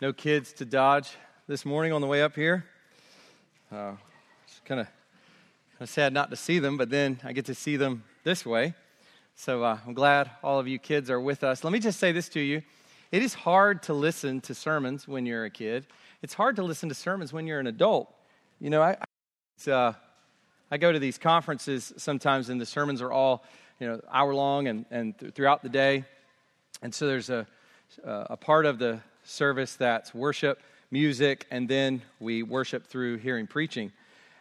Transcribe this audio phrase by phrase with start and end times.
[0.00, 1.10] no kids to dodge
[1.46, 2.64] this morning on the way up here.
[3.70, 3.92] Uh,
[4.46, 4.86] it's kind
[5.78, 8.72] of sad not to see them, but then I get to see them this way.
[9.36, 11.64] So uh, I'm glad all of you kids are with us.
[11.64, 12.62] Let me just say this to you
[13.12, 15.86] it is hard to listen to sermons when you're a kid,
[16.22, 18.10] it's hard to listen to sermons when you're an adult.
[18.58, 18.96] You know, I,
[19.70, 19.92] uh,
[20.70, 23.44] I go to these conferences sometimes, and the sermons are all
[23.78, 26.04] you know hour long and, and th- throughout the day.
[26.80, 27.46] And so there's a,
[28.02, 29.00] a part of the
[29.30, 30.60] service that's worship,
[30.90, 33.92] music, and then we worship through hearing preaching.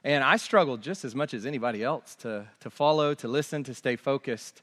[0.03, 3.73] And I struggled just as much as anybody else to, to follow, to listen, to
[3.73, 4.61] stay focused.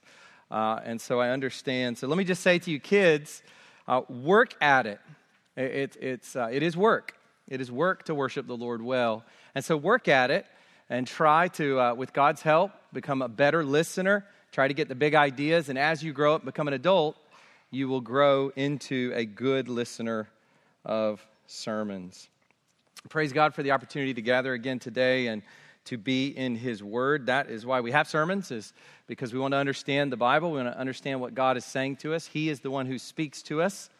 [0.51, 1.98] Uh, and so I understand.
[1.98, 3.43] So let me just say to you, kids,
[3.87, 5.01] uh, work at it.
[5.57, 7.15] it, it's, uh, it is work.
[7.48, 9.25] It is work to worship the Lord well.
[9.55, 10.47] And so work at it
[10.91, 14.25] and try to, uh, with God's help, become a better listener.
[14.51, 15.69] Try to get the big ideas.
[15.69, 17.17] And as you grow up, become an adult,
[17.70, 20.29] you will grow into a good listener
[20.84, 22.29] of sermons.
[23.09, 25.42] Praise God for the opportunity to gather again today and
[25.87, 27.27] to be in His Word.
[27.27, 28.72] That is why we have sermons, is
[29.06, 30.50] because we want to understand the Bible.
[30.50, 32.27] We want to understand what God is saying to us.
[32.27, 33.91] He is the one who speaks to us,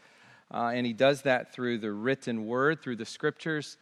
[0.53, 3.77] uh, and He does that through the written Word, through the Scriptures.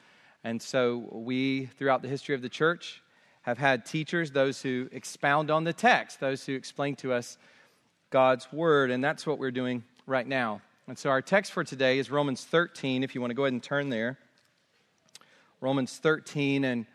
[0.44, 3.02] And so we, throughout the history of the church,
[3.42, 7.38] have had teachers, those who expound on the text, those who explain to us
[8.14, 10.62] God's word, and that's what we're doing right now.
[10.86, 13.54] And so our text for today is Romans 13, if you want to go ahead
[13.54, 14.20] and turn there.
[15.60, 16.86] Romans 13, and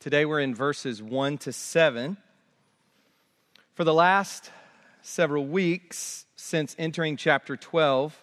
[0.00, 2.16] today we're in verses 1 to 7.
[3.74, 4.50] For the last
[5.00, 8.20] several weeks since entering chapter 12,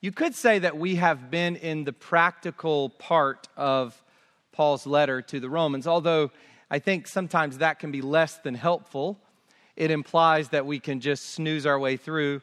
[0.00, 4.02] you could say that we have been in the practical part of
[4.50, 6.32] Paul's letter to the Romans, although
[6.68, 9.20] I think sometimes that can be less than helpful
[9.76, 12.40] it implies that we can just snooze our way through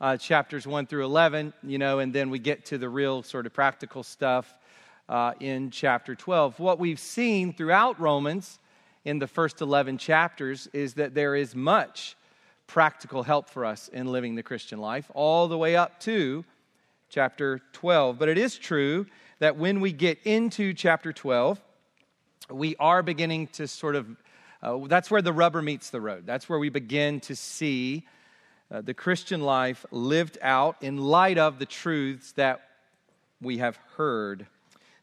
[0.00, 3.46] uh, chapters 1 through 11, you know, and then we get to the real sort
[3.46, 4.52] of practical stuff
[5.08, 6.58] uh, in chapter 12.
[6.58, 8.58] What we've seen throughout Romans
[9.04, 12.16] in the first 11 chapters is that there is much
[12.66, 16.44] practical help for us in living the Christian life, all the way up to
[17.08, 18.18] chapter 12.
[18.18, 19.06] But it is true
[19.38, 21.60] that when we get into chapter 12,
[22.50, 24.06] we are beginning to sort of
[24.62, 26.24] uh, that's where the rubber meets the road.
[26.24, 28.06] That's where we begin to see
[28.70, 32.62] uh, the Christian life lived out in light of the truths that
[33.40, 34.46] we have heard.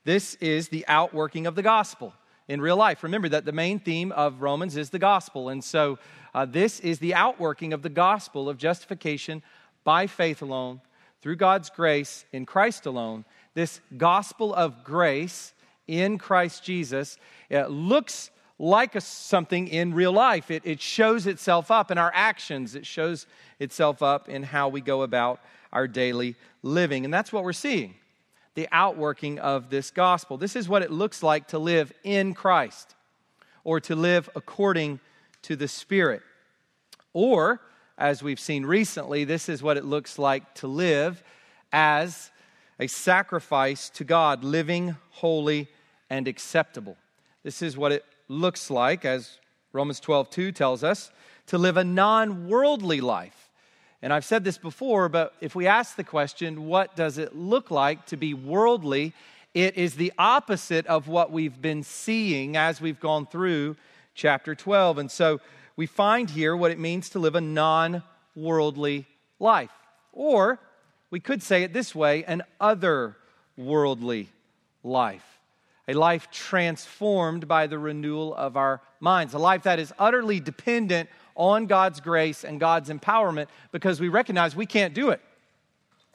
[0.06, 2.14] This is the outworking of the gospel
[2.48, 3.04] in real life.
[3.04, 5.50] Remember that the main theme of Romans is the gospel.
[5.50, 6.00] And so
[6.34, 9.44] uh, this is the outworking of the gospel of justification
[9.84, 10.82] by faith alone,
[11.22, 13.26] through God's grace in Christ alone.
[13.56, 15.54] This gospel of grace
[15.86, 17.18] in Christ Jesus
[17.52, 20.52] looks like a, something in real life.
[20.52, 23.26] It, it shows itself up in our actions, it shows
[23.58, 25.40] itself up in how we go about
[25.72, 27.06] our daily living.
[27.06, 27.96] And that's what we're seeing
[28.56, 30.36] the outworking of this gospel.
[30.36, 32.94] This is what it looks like to live in Christ
[33.64, 35.00] or to live according
[35.44, 36.22] to the Spirit.
[37.14, 37.62] Or,
[37.98, 41.24] as we've seen recently, this is what it looks like to live
[41.72, 42.32] as
[42.80, 45.70] a sacrifice to God, living holy
[46.10, 46.98] and acceptable.
[47.44, 49.40] This is what it looks like, as
[49.74, 51.12] Romans 12, 2 tells us,
[51.48, 53.50] to live a non worldly life.
[54.02, 57.70] And I've said this before, but if we ask the question, what does it look
[57.70, 59.14] like to be worldly?
[59.54, 63.76] It is the opposite of what we've been seeing as we've gone through
[64.14, 65.00] chapter 12.
[65.00, 65.42] And so
[65.76, 68.04] we find here what it means to live a non
[68.36, 69.06] worldly
[69.40, 69.72] life.
[70.14, 70.60] Or
[71.10, 73.18] we could say it this way an other
[73.58, 74.30] worldly
[74.84, 75.39] life
[75.90, 81.10] a life transformed by the renewal of our minds, a life that is utterly dependent
[81.36, 85.20] on God's grace and God's empowerment because we recognize we can't do it.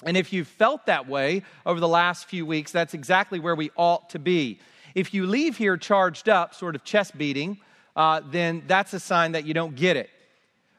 [0.04, 3.72] And if you've felt that way over the last few weeks, that's exactly where we
[3.74, 4.60] ought to be.
[4.94, 7.58] If you leave here charged up, sort of chest beating,
[7.96, 10.08] uh, then that's a sign that you don't get it.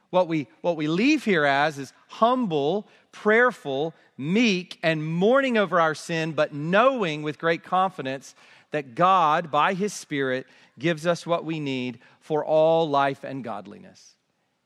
[0.10, 5.96] What we, what we leave here as is humble, prayerful, meek, and mourning over our
[5.96, 8.36] sin, but knowing with great confidence
[8.76, 10.46] that God, by His Spirit,
[10.78, 14.16] gives us what we need for all life and godliness.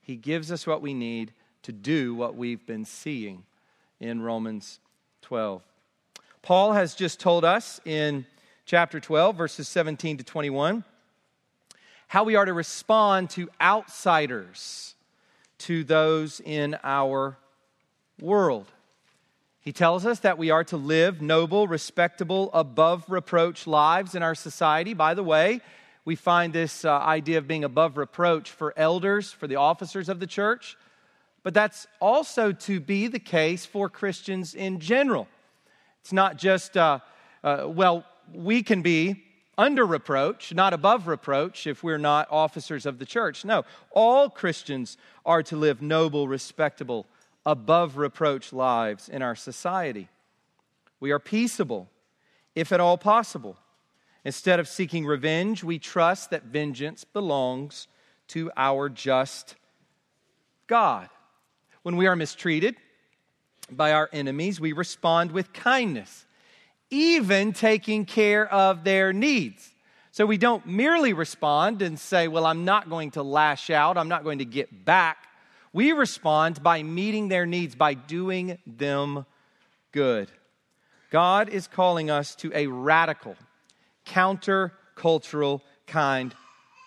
[0.02, 3.44] He gives us what we need to do what we've been seeing
[4.00, 4.80] in Romans
[5.22, 5.62] 12.
[6.42, 8.26] Paul has just told us in
[8.66, 10.84] chapter 12, verses 17 to 21,
[12.08, 14.96] how we are to respond to outsiders,
[15.60, 17.38] to those in our
[18.20, 18.72] world.
[19.70, 24.34] He tells us that we are to live noble, respectable, above reproach lives in our
[24.34, 24.96] society.
[24.96, 25.62] By the way,
[26.06, 30.20] we find this uh, idea of being above reproach for elders, for the officers of
[30.20, 30.76] the church,
[31.44, 35.28] but that's also to be the case for Christians in general.
[36.02, 36.98] It's not just uh,
[37.44, 39.24] uh, well, we can be
[39.56, 43.46] under reproach, not above reproach, if we're not officers of the church.
[43.46, 47.06] No, all Christians are to live noble, respectable,
[47.50, 50.08] above reproach lives in our society.
[51.00, 51.90] We are peaceable,
[52.54, 53.58] if at all possible.
[54.24, 57.88] Instead of seeking revenge, we trust that vengeance belongs
[58.28, 59.56] to our just
[60.68, 61.10] God.
[61.82, 62.76] When we are mistreated
[63.72, 66.28] by our enemies, we respond with kindness,
[66.92, 69.74] even taking care of their needs.
[70.12, 74.10] So we don't merely respond and say, Well, I'm not going to lash out, I'm
[74.10, 75.29] not going to get back.
[75.72, 79.26] We respond by meeting their needs, by doing them
[79.92, 80.30] good.
[81.12, 83.36] God is calling us to a radical,
[84.06, 86.36] countercultural kind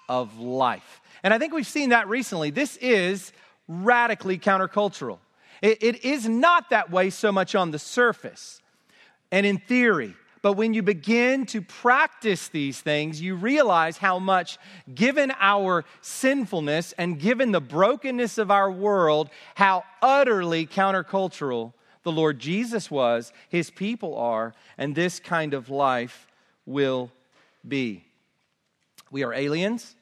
[0.08, 1.00] of life.
[1.23, 2.50] And I think we've seen that recently.
[2.50, 3.32] This is
[3.69, 5.19] radically countercultural.
[5.61, 8.61] It, it is not that way so much on the surface
[9.31, 10.14] and in theory.
[10.42, 14.58] But when you begin to practice these things, you realize how much,
[14.92, 21.72] given our sinfulness and given the brokenness of our world, how utterly countercultural
[22.02, 26.26] the Lord Jesus was, his people are, and this kind of life
[26.66, 27.12] will
[27.66, 28.04] be.
[29.12, 29.94] We are aliens,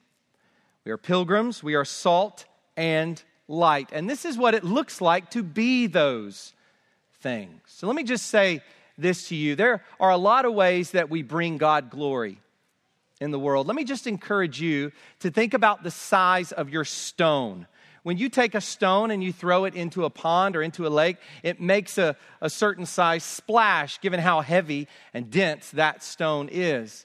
[0.87, 2.47] we are pilgrims, we are salt
[2.79, 3.91] and light.
[3.93, 6.55] And this is what it looks like to be those
[7.21, 7.61] things.
[7.67, 8.63] So let me just say
[9.01, 12.41] this to you there are a lot of ways that we bring God glory
[13.21, 13.67] in the world.
[13.67, 17.67] Let me just encourage you to think about the size of your stone.
[18.03, 20.89] When you take a stone and you throw it into a pond or into a
[20.89, 26.49] lake, it makes a, a certain size splash given how heavy and dense that stone
[26.51, 27.05] is.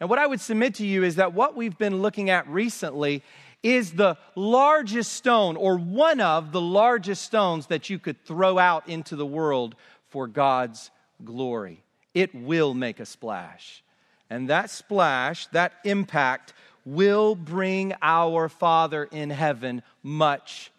[0.00, 3.22] And what I would submit to you is that what we've been looking at recently
[3.62, 8.88] is the largest stone or one of the largest stones that you could throw out
[8.88, 9.76] into the world
[10.08, 10.90] for God's
[11.24, 11.82] glory.
[12.14, 13.82] It will make a splash.
[14.28, 16.52] And that splash, that impact,
[16.84, 20.70] will bring our Father in heaven much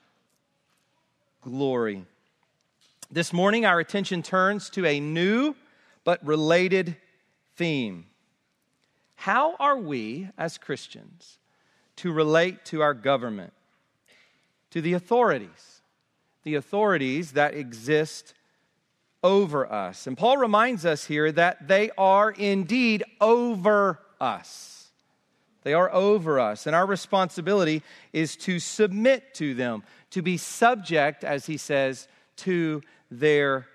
[1.42, 2.06] glory.
[3.12, 5.56] This morning, our attention turns to a new
[6.04, 6.98] but related
[7.56, 8.06] theme.
[9.16, 11.38] How are we as Christians
[11.98, 13.54] to relate to our government,
[14.72, 15.82] to the authorities,
[16.44, 18.34] the authorities that exist
[19.24, 20.06] over us?
[20.06, 24.74] And Paul reminds us here that they are indeed over us.
[25.64, 31.24] They are over us, and our responsibility is to submit to them, to be subject,
[31.24, 33.68] as he says, to their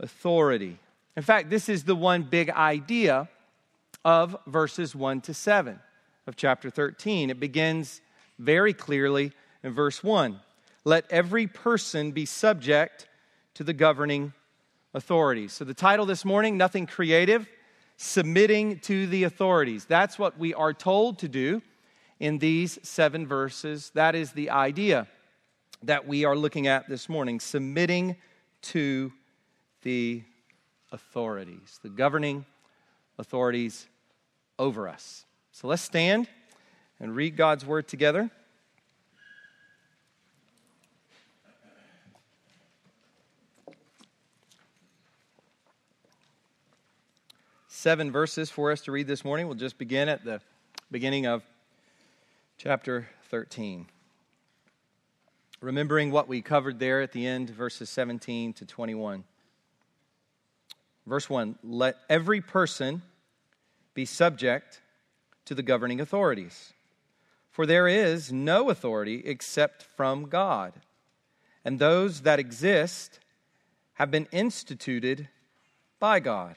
[0.00, 0.78] authority.
[1.16, 3.28] In fact, this is the one big idea
[4.04, 5.78] of verses 1 to 7
[6.26, 7.30] of chapter 13.
[7.30, 8.00] It begins
[8.38, 9.32] very clearly
[9.62, 10.40] in verse 1
[10.84, 13.06] Let every person be subject
[13.54, 14.32] to the governing
[14.94, 15.52] authorities.
[15.52, 17.46] So, the title this morning, Nothing Creative,
[17.96, 19.84] Submitting to the Authorities.
[19.84, 21.60] That's what we are told to do
[22.20, 23.90] in these seven verses.
[23.94, 25.08] That is the idea
[25.82, 28.16] that we are looking at this morning submitting
[28.62, 29.12] to
[29.82, 30.22] the
[30.92, 32.46] authorities, the governing
[33.18, 33.86] authorities
[34.58, 35.26] over us.
[35.52, 36.28] So let's stand
[37.00, 38.30] and read God's word together.
[47.84, 49.46] Seven verses for us to read this morning.
[49.46, 50.40] We'll just begin at the
[50.90, 51.42] beginning of
[52.56, 53.88] chapter 13.
[55.60, 59.24] Remembering what we covered there at the end, verses 17 to 21.
[61.06, 63.02] Verse 1 Let every person
[63.92, 64.80] be subject
[65.44, 66.72] to the governing authorities.
[67.50, 70.72] For there is no authority except from God,
[71.66, 73.18] and those that exist
[73.96, 75.28] have been instituted
[76.00, 76.56] by God.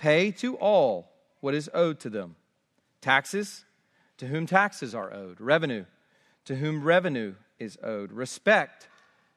[0.00, 2.34] Pay to all what is owed to them
[3.02, 3.64] taxes,
[4.16, 5.84] to whom taxes are owed, revenue,
[6.46, 8.88] to whom revenue is owed, respect,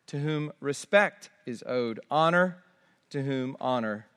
[0.07, 2.63] to whom respect is owed, honor,
[3.09, 4.07] to whom honor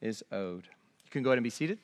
[0.00, 0.68] is owed.
[1.04, 1.78] You can go ahead and be seated.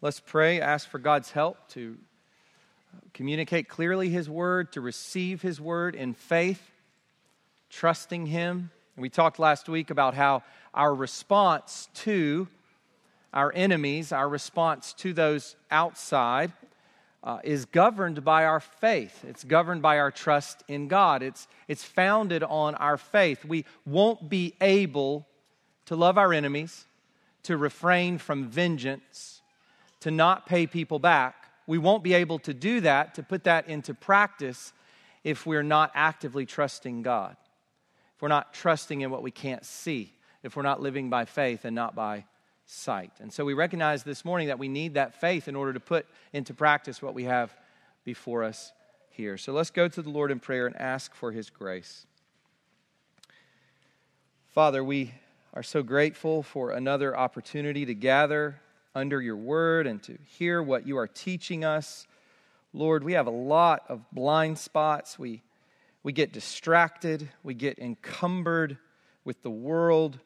[0.00, 1.96] Let's pray, ask for God's help to
[2.94, 6.70] uh, communicate clearly His word, to receive His word in faith,
[7.70, 8.70] trusting Him.
[8.96, 12.46] We talked last week about how our response to
[13.32, 16.52] our enemies, our response to those outside,
[17.24, 19.24] uh, is governed by our faith.
[19.24, 21.24] It's governed by our trust in God.
[21.24, 23.44] It's, it's founded on our faith.
[23.44, 25.26] We won't be able
[25.86, 26.86] to love our enemies,
[27.42, 29.42] to refrain from vengeance,
[30.00, 31.50] to not pay people back.
[31.66, 34.72] We won't be able to do that, to put that into practice,
[35.24, 37.36] if we're not actively trusting God.
[38.14, 41.64] If we're not trusting in what we can't see, if we're not living by faith
[41.64, 42.24] and not by
[42.66, 43.12] sight.
[43.20, 46.06] And so we recognize this morning that we need that faith in order to put
[46.32, 47.54] into practice what we have
[48.04, 48.72] before us
[49.10, 49.36] here.
[49.36, 52.06] So let's go to the Lord in prayer and ask for his grace.
[54.48, 55.12] Father, we
[55.52, 58.60] are so grateful for another opportunity to gather
[58.94, 62.06] under your word and to hear what you are teaching us.
[62.72, 65.18] Lord, we have a lot of blind spots.
[65.18, 65.42] We,
[66.04, 68.76] we get distracted, we get encumbered
[69.24, 70.20] with the world.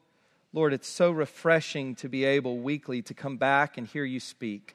[0.53, 4.75] Lord, it's so refreshing to be able weekly to come back and hear you speak.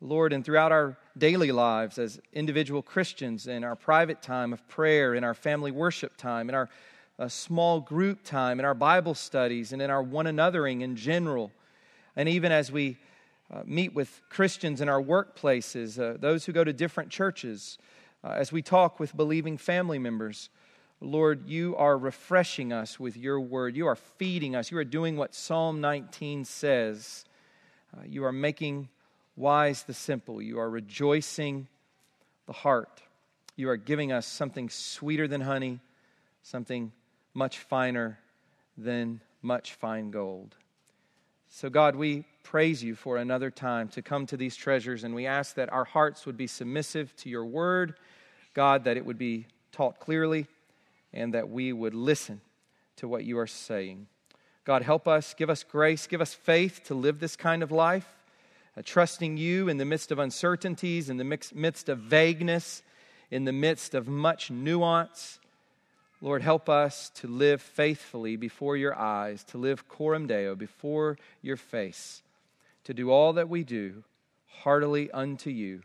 [0.00, 5.14] Lord, and throughout our daily lives as individual Christians, in our private time of prayer,
[5.14, 6.70] in our family worship time, in our
[7.18, 11.52] uh, small group time, in our Bible studies, and in our one anothering in general,
[12.16, 12.96] and even as we
[13.52, 17.76] uh, meet with Christians in our workplaces, uh, those who go to different churches,
[18.24, 20.50] uh, as we talk with believing family members.
[21.00, 23.76] Lord, you are refreshing us with your word.
[23.76, 24.70] You are feeding us.
[24.70, 27.24] You are doing what Psalm 19 says.
[27.96, 28.88] Uh, you are making
[29.34, 30.40] wise the simple.
[30.40, 31.66] You are rejoicing
[32.46, 33.02] the heart.
[33.56, 35.80] You are giving us something sweeter than honey,
[36.42, 36.92] something
[37.34, 38.18] much finer
[38.76, 40.54] than much fine gold.
[41.48, 45.26] So, God, we praise you for another time to come to these treasures, and we
[45.26, 47.94] ask that our hearts would be submissive to your word,
[48.54, 50.46] God, that it would be taught clearly
[51.12, 52.40] and that we would listen
[52.96, 54.06] to what you are saying.
[54.64, 58.06] God, help us, give us grace, give us faith to live this kind of life,
[58.76, 62.82] uh, trusting you in the midst of uncertainties, in the mix, midst of vagueness,
[63.30, 65.40] in the midst of much nuance.
[66.20, 71.56] Lord, help us to live faithfully before your eyes, to live coram deo before your
[71.56, 72.22] face,
[72.84, 74.04] to do all that we do
[74.60, 75.82] heartily unto you,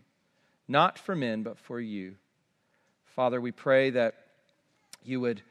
[0.67, 2.15] not for men, but for you.
[3.17, 4.13] Father, we pray that
[5.03, 5.41] you would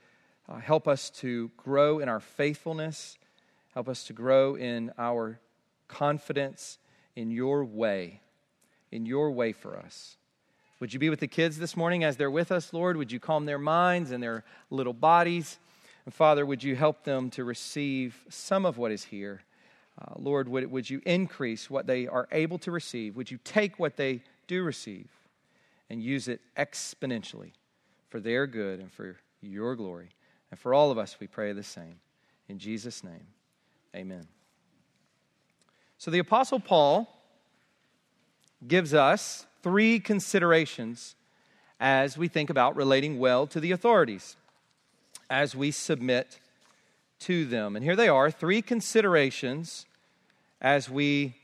[0.49, 3.18] uh, help us to grow in our faithfulness,
[3.75, 5.40] help us to grow in our
[5.88, 6.78] confidence
[7.16, 8.20] in your way,
[8.92, 10.16] in your way for us.
[10.78, 12.96] Would you be with the kids this morning as they're with us, Lord?
[12.99, 15.58] Would you calm their minds and their little bodies?
[16.04, 19.42] And Father, would you help them to receive some of what is here?
[20.00, 23.16] Uh, Lord, would, would you increase what they are able to receive?
[23.16, 25.08] Would you take what they do receive
[25.88, 27.52] and use it exponentially
[28.09, 30.11] for their good and for your glory.
[30.50, 32.00] And for all of us, we pray the same.
[32.49, 33.26] In Jesus' name,
[33.95, 34.26] amen.
[35.99, 37.09] So the Apostle Paul
[38.66, 41.14] gives us three considerations
[41.81, 44.37] as we think about relating well to the authorities,
[45.28, 46.38] as we submit
[47.21, 47.76] to them.
[47.76, 49.87] And here they are three considerations
[50.61, 51.35] as we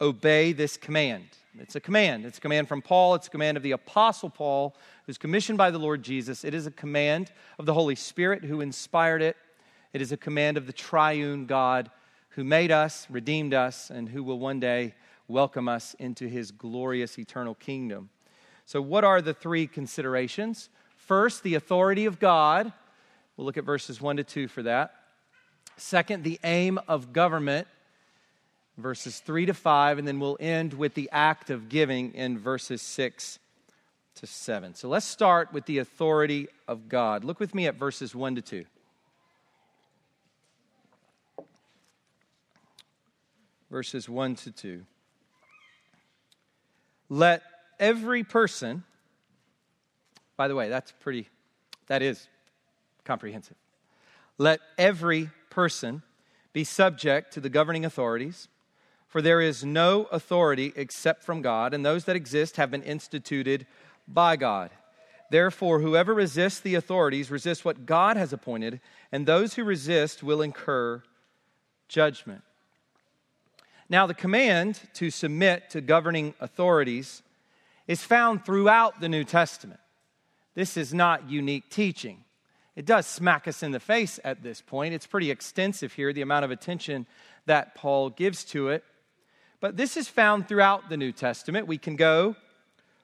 [0.00, 1.24] obey this command.
[1.60, 2.26] It's a command.
[2.26, 5.70] It's a command from Paul, it's a command of the Apostle Paul who's commissioned by
[5.70, 6.44] the Lord Jesus.
[6.44, 9.36] It is a command of the Holy Spirit who inspired it.
[9.92, 11.90] It is a command of the triune God
[12.30, 14.94] who made us, redeemed us, and who will one day
[15.28, 18.10] welcome us into his glorious eternal kingdom.
[18.66, 20.68] So, what are the three considerations?
[20.96, 22.72] First, the authority of God.
[23.36, 24.94] We'll look at verses 1 to 2 for that.
[25.76, 27.68] Second, the aim of government,
[28.76, 29.98] verses 3 to 5.
[29.98, 33.38] And then we'll end with the act of giving in verses 6
[34.16, 34.74] to 7.
[34.74, 37.24] So let's start with the authority of God.
[37.24, 38.64] Look with me at verses 1 to 2.
[43.70, 44.82] Verses 1 to 2.
[47.08, 47.42] Let
[47.78, 48.84] every person,
[50.36, 51.28] by the way, that's pretty,
[51.88, 52.26] that is
[53.04, 53.56] comprehensive.
[54.38, 56.02] Let every person
[56.52, 58.48] be subject to the governing authorities,
[59.16, 63.66] for there is no authority except from God, and those that exist have been instituted
[64.06, 64.68] by God.
[65.30, 68.78] Therefore, whoever resists the authorities resists what God has appointed,
[69.10, 71.02] and those who resist will incur
[71.88, 72.42] judgment.
[73.88, 77.22] Now, the command to submit to governing authorities
[77.88, 79.80] is found throughout the New Testament.
[80.54, 82.22] This is not unique teaching.
[82.74, 84.92] It does smack us in the face at this point.
[84.92, 87.06] It's pretty extensive here, the amount of attention
[87.46, 88.84] that Paul gives to it.
[89.60, 91.66] But this is found throughout the New Testament.
[91.66, 92.36] We can go,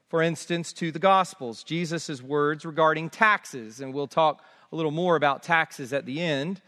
[0.08, 5.16] for instance, to the Gospels, Jesus' words regarding taxes, and we'll talk a little more
[5.16, 6.60] about taxes at the end.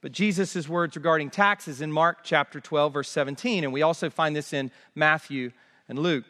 [0.00, 4.34] But Jesus' words regarding taxes in Mark chapter 12, verse 17, and we also find
[4.34, 5.52] this in Matthew
[5.88, 6.24] and Luke.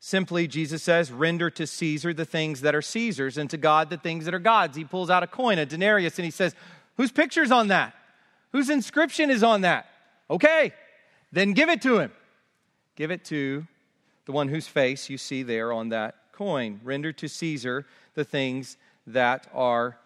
[0.00, 3.96] Simply, Jesus says, render to Caesar the things that are Caesar's and to God the
[3.96, 4.76] things that are God's.
[4.76, 6.54] He pulls out a coin, a denarius, and he says,
[6.96, 7.94] Whose picture's on that?
[8.52, 9.86] Whose inscription is on that?
[10.30, 10.72] Okay,
[11.32, 12.12] then give it to him.
[12.96, 13.66] Give it to
[14.24, 16.80] the one whose face you see there on that coin.
[16.82, 19.98] Render to Caesar the things that are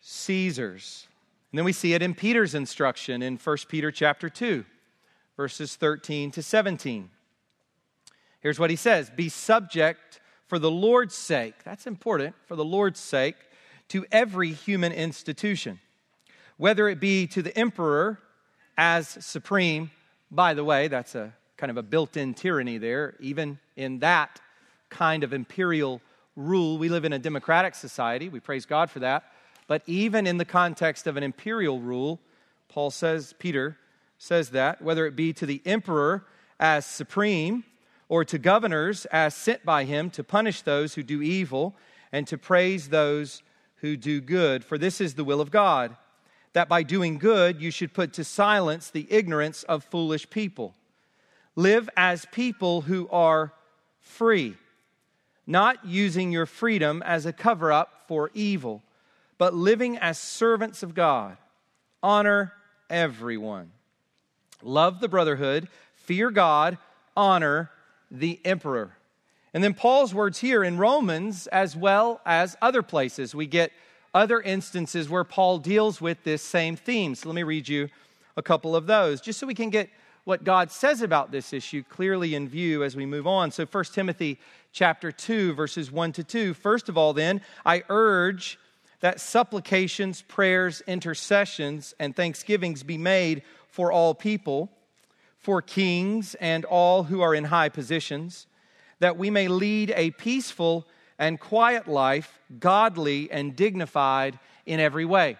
[0.00, 1.06] Caesar's.
[1.50, 4.64] And then we see it in Peter's instruction in 1 Peter chapter 2,
[5.36, 7.10] verses 13 to 17.
[8.40, 13.00] Here's what he says Be subject for the Lord's sake, that's important, for the Lord's
[13.00, 13.36] sake,
[13.88, 15.80] to every human institution,
[16.56, 18.18] whether it be to the emperor
[18.76, 19.90] as supreme.
[20.34, 23.14] By the way, that's a kind of a built in tyranny there.
[23.20, 24.40] Even in that
[24.88, 26.00] kind of imperial
[26.36, 28.30] rule, we live in a democratic society.
[28.30, 29.24] We praise God for that.
[29.66, 32.18] But even in the context of an imperial rule,
[32.68, 33.76] Paul says, Peter
[34.16, 36.24] says that, whether it be to the emperor
[36.58, 37.64] as supreme,
[38.08, 41.74] or to governors as sent by him to punish those who do evil
[42.10, 43.42] and to praise those
[43.76, 44.64] who do good.
[44.64, 45.96] For this is the will of God,
[46.52, 50.74] that by doing good you should put to silence the ignorance of foolish people.
[51.56, 53.52] Live as people who are
[54.00, 54.56] free,
[55.46, 58.82] not using your freedom as a cover up for evil,
[59.38, 61.36] but living as servants of God.
[62.02, 62.52] Honor
[62.88, 63.70] everyone.
[64.62, 66.78] Love the brotherhood, fear God,
[67.16, 67.70] honor
[68.10, 68.96] the emperor.
[69.54, 73.72] And then Paul's words here in Romans, as well as other places, we get
[74.14, 77.14] other instances where Paul deals with this same theme.
[77.14, 77.88] So let me read you
[78.36, 79.90] a couple of those, just so we can get
[80.24, 83.50] what God says about this issue clearly in view as we move on.
[83.50, 84.38] So 1 Timothy
[84.72, 86.54] chapter 2 verses 1 to 2.
[86.54, 88.58] First of all then, I urge
[89.00, 94.70] that supplications, prayers, intercessions and thanksgivings be made for all people
[95.42, 98.46] for kings and all who are in high positions,
[99.00, 100.86] that we may lead a peaceful
[101.22, 105.36] and quiet life, godly and dignified in every way.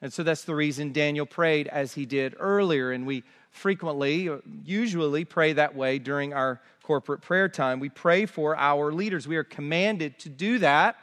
[0.00, 2.92] And so that's the reason Daniel prayed as he did earlier.
[2.92, 4.30] And we frequently,
[4.64, 7.80] usually, pray that way during our corporate prayer time.
[7.80, 9.26] We pray for our leaders.
[9.26, 10.94] We are commanded to do that.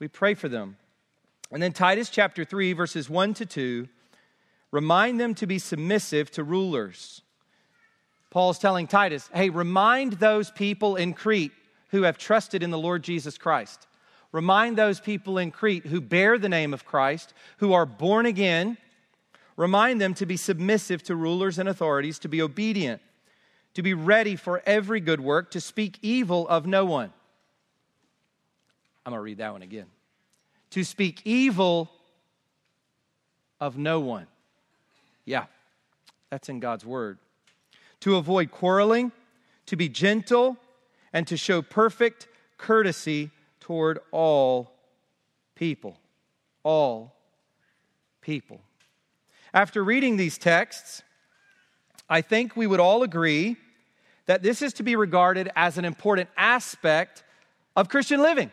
[0.00, 0.76] We pray for them.
[1.52, 3.88] And then Titus chapter 3, verses 1 to 2
[4.72, 7.22] remind them to be submissive to rulers
[8.30, 11.50] Paul's telling Titus, hey, remind those people in Crete
[11.90, 13.86] who have trusted in the Lord Jesus Christ.
[14.32, 18.76] Remind those people in Crete who bear the name of Christ, who are born again.
[19.56, 23.02] Remind them to be submissive to rulers and authorities, to be obedient,
[23.74, 27.12] to be ready for every good work, to speak evil of no one.
[29.04, 29.86] I'm going to read that one again.
[30.70, 31.90] To speak evil
[33.58, 34.26] of no one.
[35.24, 35.46] Yeah,
[36.30, 37.18] that's in God's word
[38.00, 39.12] to avoid quarreling,
[39.66, 40.56] to be gentle,
[41.12, 44.72] and to show perfect courtesy toward all
[45.54, 45.98] people.
[46.62, 47.14] All
[48.20, 48.60] people.
[49.52, 51.02] After reading these texts,
[52.08, 53.56] I think we would all agree
[54.26, 57.24] that this is to be regarded as an important aspect
[57.76, 58.50] of Christian living.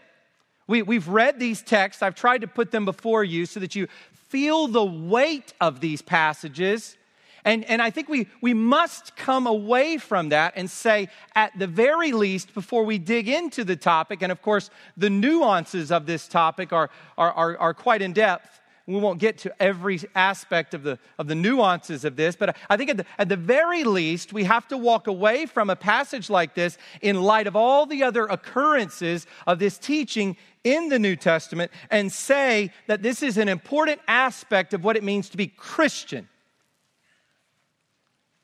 [0.67, 3.88] We, we've read these texts, I've tried to put them before you so that you
[4.13, 6.98] feel the weight of these passages
[7.47, 11.65] and, and I think we, we must come away from that and say, at the
[11.65, 16.27] very least, before we dig into the topic, and of course, the nuances of this
[16.27, 18.60] topic are, are, are, are quite in depth.
[18.86, 22.75] We won't get to every aspect of the, of the nuances of this, but I
[22.75, 26.29] think at the, at the very least, we have to walk away from a passage
[26.29, 31.15] like this in light of all the other occurrences of this teaching in the New
[31.15, 35.47] Testament and say that this is an important aspect of what it means to be
[35.47, 36.27] Christian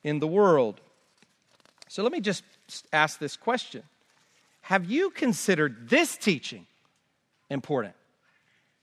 [0.04, 0.80] in the world.
[1.88, 2.44] So let me just
[2.92, 3.82] ask this question
[4.62, 6.66] Have you considered this teaching
[7.50, 7.94] important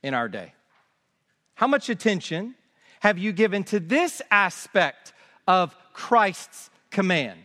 [0.03, 0.53] in our day?
[1.53, 2.55] How much attention
[3.01, 5.13] have you given to this aspect
[5.47, 7.39] of Christ's command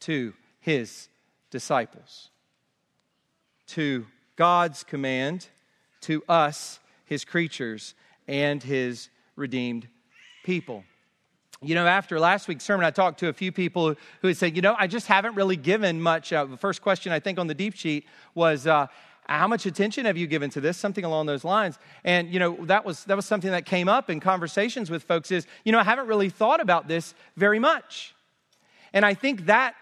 [0.00, 1.08] to his
[1.50, 2.30] disciples?
[3.68, 5.48] To God's command
[6.02, 7.94] to us, his creatures,
[8.28, 9.88] and his redeemed
[10.44, 10.84] people.
[11.62, 14.56] You know, after last week's sermon, I talked to a few people who had said,
[14.56, 16.32] you know, I just haven't really given much.
[16.32, 18.86] Uh, the first question I think on the deep sheet was, uh,
[19.28, 20.76] how much attention have you given to this?
[20.76, 21.78] Something along those lines.
[22.04, 25.30] And you know that was that was something that came up in conversations with folks
[25.30, 28.14] is you know i haven't really thought about this very much.
[28.92, 29.74] And i think that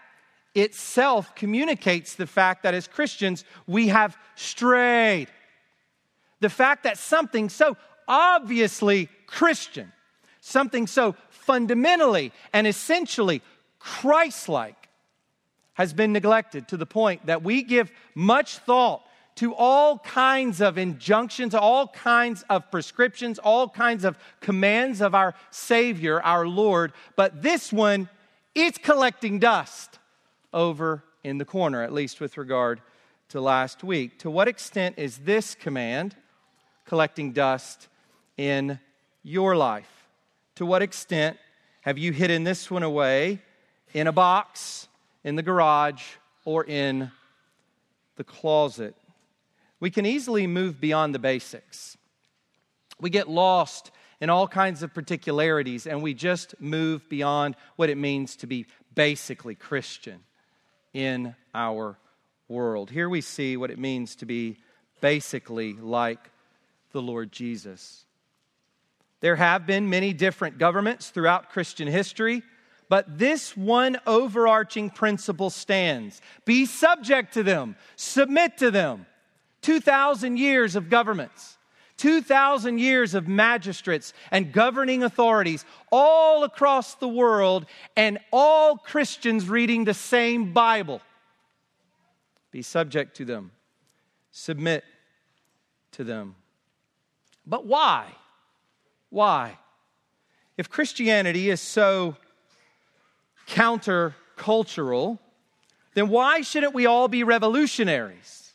[0.55, 5.27] itself communicates the fact that as christians we have strayed.
[6.39, 9.91] The fact that something so obviously christian
[10.45, 13.41] something so fundamentally and essentially
[13.79, 14.89] Christ like
[15.73, 19.01] has been neglected to the point that we give much thought
[19.35, 25.33] to all kinds of injunctions, all kinds of prescriptions, all kinds of commands of our
[25.49, 26.93] Savior, our Lord.
[27.15, 28.07] But this one,
[28.53, 29.99] it's collecting dust
[30.53, 32.81] over in the corner, at least with regard
[33.29, 34.19] to last week.
[34.19, 36.15] To what extent is this command
[36.85, 37.89] collecting dust
[38.37, 38.79] in
[39.23, 39.94] your life?
[40.55, 41.37] To what extent
[41.81, 43.41] have you hidden this one away
[43.93, 44.87] in a box,
[45.23, 46.03] in the garage,
[46.45, 47.11] or in
[48.15, 48.95] the closet?
[49.81, 51.97] We can easily move beyond the basics.
[52.99, 53.91] We get lost
[54.21, 58.65] in all kinds of particularities and we just move beyond what it means to be
[58.93, 60.23] basically Christian
[60.93, 61.97] in our
[62.47, 62.89] world.
[62.89, 64.57] Here we see what it means to be
[65.01, 66.31] basically like
[66.93, 68.05] the Lord Jesus.
[69.25, 72.43] There have been many different governments throughout Christian history,
[72.89, 79.07] but this one overarching principle stands be subject to them, submit to them.
[79.63, 81.57] 2,000 years of governments,
[81.97, 87.65] 2,000 years of magistrates and governing authorities all across the world,
[87.97, 91.01] and all Christians reading the same Bible.
[92.51, 93.49] Be subject to them,
[94.29, 94.83] submit
[95.93, 96.35] to them.
[97.43, 98.13] But why?
[99.15, 99.57] Why?
[100.57, 102.17] If Christianity is so
[103.47, 105.19] countercultural,
[105.93, 108.51] then why shouldn't we all be revolutionaries?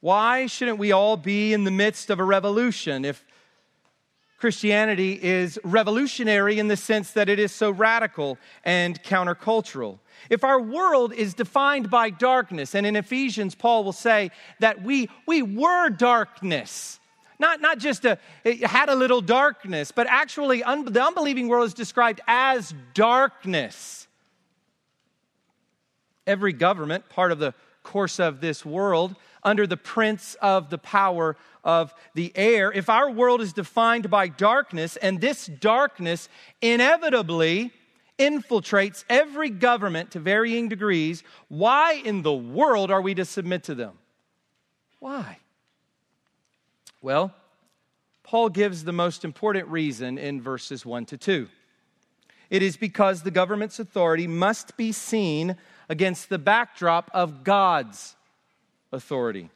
[0.00, 3.24] Why shouldn't we all be in the midst of a revolution if
[4.38, 10.00] Christianity is revolutionary in the sense that it is so radical and countercultural?
[10.30, 15.08] If our world is defined by darkness, and in Ephesians, Paul will say that we,
[15.28, 16.98] we were darkness
[17.42, 18.16] not, not just a,
[18.62, 24.06] had a little darkness, but actually un, the unbelieving world is described as darkness.
[26.26, 27.52] Every government, part of the
[27.82, 33.10] course of this world, under the prince of the power of the air, if our
[33.10, 36.28] world is defined by darkness, and this darkness
[36.62, 37.72] inevitably
[38.18, 43.74] infiltrates every government to varying degrees, why in the world are we to submit to
[43.74, 43.98] them?
[45.00, 45.38] Why?
[47.02, 47.34] Well,
[48.22, 51.48] Paul gives the most important reason in verses 1 to 2.
[52.48, 55.56] It is because the government's authority must be seen
[55.88, 58.14] against the backdrop of God's
[58.92, 59.50] authority,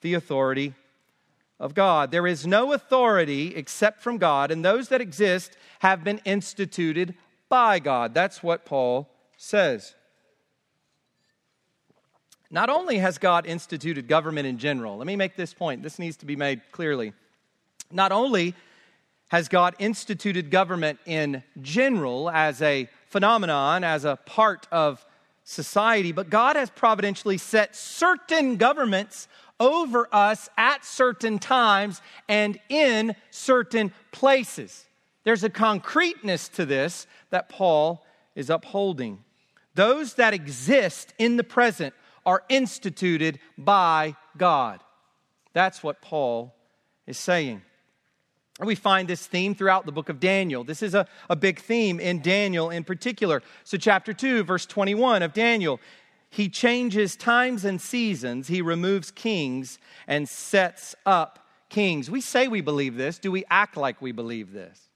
[0.00, 0.74] the authority
[1.60, 2.10] of God.
[2.10, 7.14] There is no authority except from God, and those that exist have been instituted
[7.48, 8.14] by God.
[8.14, 9.94] That's what Paul says.
[12.50, 15.82] Not only has God instituted government in general, let me make this point.
[15.82, 17.12] This needs to be made clearly.
[17.92, 18.54] Not only
[19.28, 25.04] has God instituted government in general as a phenomenon, as a part of
[25.44, 29.28] society, but God has providentially set certain governments
[29.60, 34.86] over us at certain times and in certain places.
[35.22, 39.22] There's a concreteness to this that Paul is upholding.
[39.74, 44.80] Those that exist in the present are instituted by God.
[45.52, 46.54] That's what Paul
[47.06, 47.62] is saying.
[48.60, 50.64] We find this theme throughout the book of Daniel.
[50.64, 53.42] This is a, a big theme in Daniel in particular.
[53.64, 55.80] So, chapter 2, verse 21 of Daniel,
[56.28, 62.10] he changes times and seasons, he removes kings and sets up kings.
[62.10, 63.18] We say we believe this.
[63.18, 64.90] Do we act like we believe this?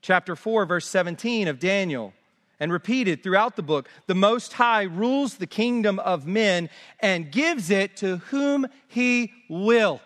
[0.00, 2.14] Chapter 4, verse 17 of Daniel
[2.62, 6.70] and repeated throughout the book, the Most High rules the kingdom of men
[7.00, 10.00] and gives it to whom he will.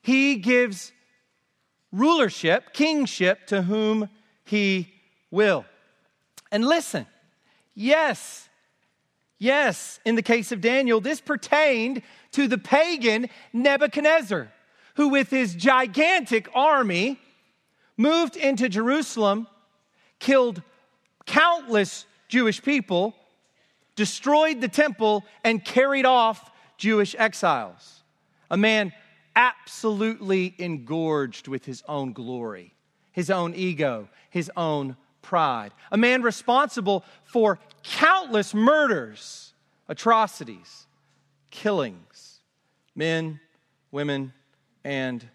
[0.00, 0.92] He gives
[1.92, 4.08] rulership, kingship to whom
[4.46, 4.94] he
[5.30, 5.66] will.
[6.50, 7.06] And listen,
[7.74, 8.48] yes,
[9.38, 12.00] yes, in the case of Daniel, this pertained
[12.32, 14.50] to the pagan Nebuchadnezzar,
[14.94, 17.20] who with his gigantic army
[17.98, 19.46] moved into Jerusalem,
[20.18, 20.62] killed
[21.28, 23.14] countless Jewish people,
[23.94, 28.02] destroyed the temple, and carried off Jewish exiles.
[28.50, 28.92] A man
[29.36, 32.74] absolutely engorged with his own glory,
[33.12, 35.72] his own ego, his own pride.
[35.92, 39.52] A man responsible for countless murders,
[39.88, 40.86] atrocities,
[41.50, 42.40] killings,
[42.94, 43.38] men,
[43.90, 44.32] women,
[44.84, 45.28] and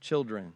[0.00, 0.52] children.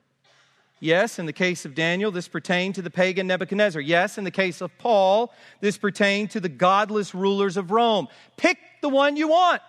[0.83, 3.81] Yes, in the case of Daniel, this pertained to the pagan Nebuchadnezzar.
[3.81, 8.09] Yes, in the case of Paul, this pertained to the godless rulers of Rome.
[8.37, 9.63] Pick the one you want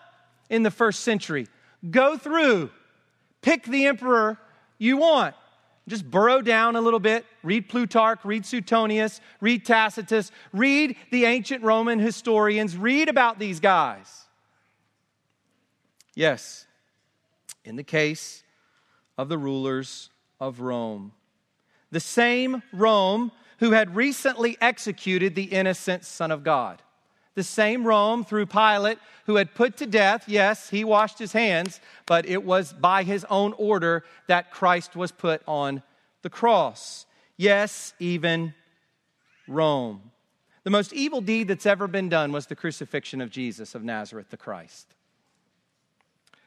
[0.50, 1.46] in the first century.
[1.92, 2.72] Go through,
[3.44, 4.40] pick the emperor
[4.80, 5.36] you want.
[5.88, 11.64] Just burrow down a little bit, read Plutarch, read Suetonius, read Tacitus, read the ancient
[11.64, 14.24] Roman historians, read about these guys.
[16.16, 16.66] Yes,
[17.64, 18.44] in the case
[19.16, 20.10] of the rulers
[20.44, 21.14] of Rome.
[21.92, 26.82] The same Rome who had recently executed the innocent Son of God.
[27.36, 31.80] The same Rome through Pilate who had put to death, yes, he washed his hands,
[32.06, 35.82] but it was by his own order that Christ was put on
[36.24, 37.06] the cross.
[37.38, 38.54] Yes, even
[39.48, 40.12] Rome.
[40.64, 44.30] The most evil deed that's ever been done was the crucifixion of Jesus of Nazareth,
[44.30, 44.88] the Christ.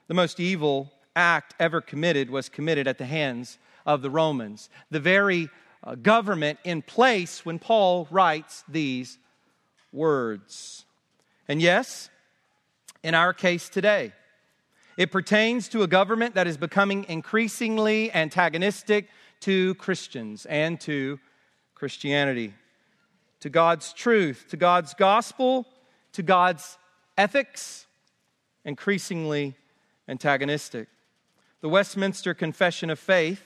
[0.07, 5.01] The most evil act ever committed was committed at the hands of the Romans, the
[5.01, 5.49] very
[5.83, 9.18] uh, government in place when Paul writes these
[9.92, 10.85] words.
[11.49, 12.11] And yes,
[13.03, 14.12] in our case today,
[14.96, 19.09] it pertains to a government that is becoming increasingly antagonistic
[19.40, 21.20] to Christians and to
[21.75, 22.55] Christianity,
[23.40, 25.66] to God's truth, to God's gospel,
[26.12, 26.79] to God's
[27.16, 27.87] ethics,
[28.64, 29.55] increasingly
[30.09, 30.88] antagonistic.
[31.61, 33.42] The Westminster Confession of Faith,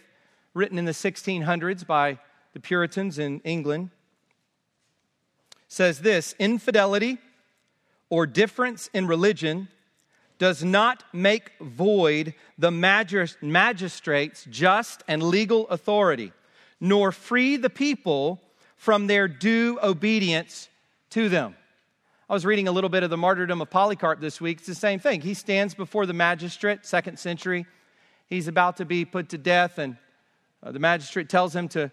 [0.60, 2.18] written in the 1600s by
[2.52, 3.88] the Puritans in England,
[5.68, 7.16] says this infidelity
[8.10, 9.68] or difference in religion
[10.38, 16.30] does not make void the magistrate's just and legal authority,
[16.78, 18.38] nor free the people
[18.76, 20.68] from their due obedience
[21.08, 21.56] to them.
[22.28, 24.58] I was reading a little bit of the martyrdom of Polycarp this week.
[24.58, 25.22] It's the same thing.
[25.22, 27.64] He stands before the magistrate, second century.
[28.28, 29.96] He's about to be put to death, and
[30.62, 31.90] uh, the magistrate tells him to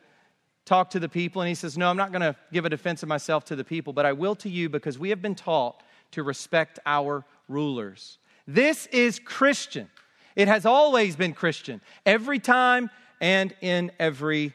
[0.66, 3.02] talk to the people, and he says, No, I'm not going to give a defense
[3.04, 5.82] of myself to the people, but I will to you because we have been taught
[6.12, 8.18] to respect our rulers.
[8.48, 9.90] This is Christian.
[10.36, 14.54] It has always been Christian, every time and in every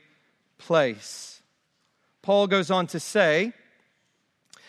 [0.58, 1.42] place.
[2.22, 3.52] Paul goes on to say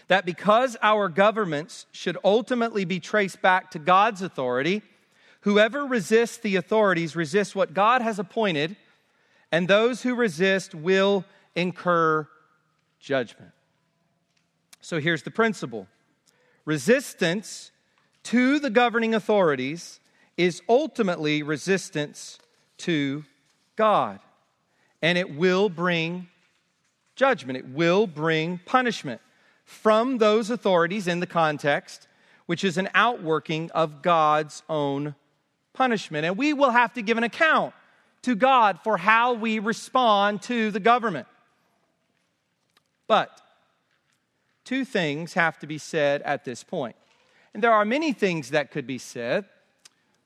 [0.08, 4.82] that because our governments should ultimately be traced back to God's authority,
[5.42, 8.76] whoever resists the authorities resists what God has appointed,
[9.54, 11.24] and those who resist will
[11.56, 12.28] incur
[13.00, 13.52] judgment.
[14.82, 15.88] So here's the principle
[16.66, 17.72] resistance
[18.24, 20.00] to the governing authorities
[20.38, 22.40] is ultimately resistance
[22.78, 23.26] to
[23.76, 24.20] God.
[25.04, 26.30] And it will bring
[27.16, 29.22] judgment, it will bring punishment
[29.66, 32.08] from those authorities in the context,
[32.48, 35.14] which is an outworking of God's own
[35.74, 36.26] punishment.
[36.26, 37.76] And we will have to give an account
[38.24, 41.28] to God for how we respond to the government.
[43.08, 43.42] But
[44.64, 46.96] two things have to be said at this point.
[47.54, 49.46] And there are many things that could be said,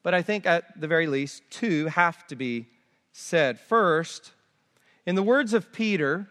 [0.03, 2.67] but I think at the very least, two have to be
[3.12, 3.60] said.
[3.60, 4.31] First,
[5.05, 6.27] in the words of Peter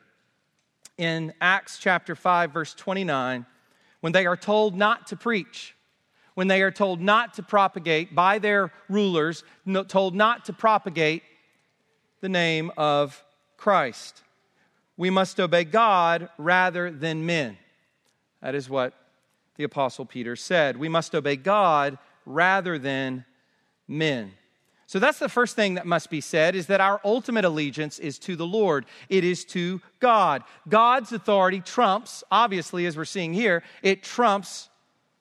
[0.97, 3.45] in Acts chapter 5, verse 29,
[4.01, 5.75] when they are told not to preach,
[6.35, 9.43] when they are told not to propagate by their rulers,
[9.89, 11.23] told not to propagate
[12.21, 13.23] the name of
[13.57, 14.23] Christ.
[14.97, 17.59] We must obey God rather than men.
[18.41, 18.95] That is what
[19.57, 20.77] the Apostle Peter said.
[20.77, 23.25] We must obey God rather than
[23.89, 24.33] men.
[24.89, 28.19] So that's the first thing that must be said is that our ultimate allegiance is
[28.21, 28.87] to the Lord.
[29.09, 30.45] It is to God.
[30.69, 34.69] God's authority trumps, obviously, as we're seeing here, it trumps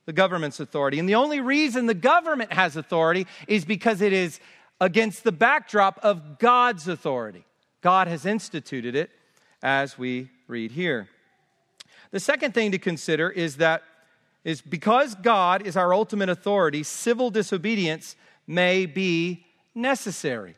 [0.05, 0.99] the government's authority.
[0.99, 4.39] And the only reason the government has authority is because it is
[4.79, 7.45] against the backdrop of God's authority.
[7.81, 9.09] God has instituted it,
[9.61, 11.09] as we read here.
[12.11, 13.83] The second thing to consider is that
[14.43, 20.55] is because God is our ultimate authority, civil disobedience may be necessary.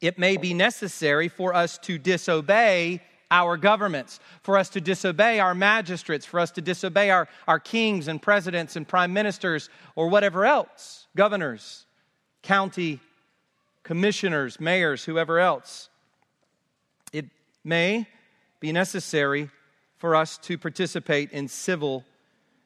[0.00, 5.54] It may be necessary for us to disobey our governments, for us to disobey our
[5.54, 10.46] magistrates, for us to disobey our, our kings and presidents and prime ministers or whatever
[10.46, 11.86] else, governors,
[12.48, 12.98] county
[13.82, 15.90] commissioners, mayors, whoever else.
[17.12, 17.26] It
[17.62, 18.06] may
[18.58, 19.50] be necessary
[19.98, 22.06] for us to participate in civil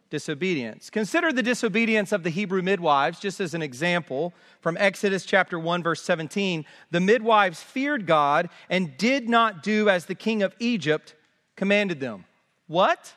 [0.08, 0.88] disobedience.
[0.88, 5.82] Consider the disobedience of the Hebrew midwives, just as an example from Exodus chapter 1,
[5.82, 6.64] verse 17.
[6.92, 11.16] The midwives feared God and did not do as the king of Egypt
[11.56, 12.24] commanded them.
[12.68, 13.12] What?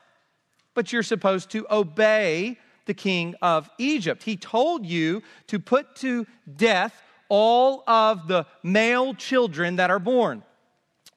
[0.73, 4.23] But you're supposed to obey the king of Egypt.
[4.23, 10.43] He told you to put to death all of the male children that are born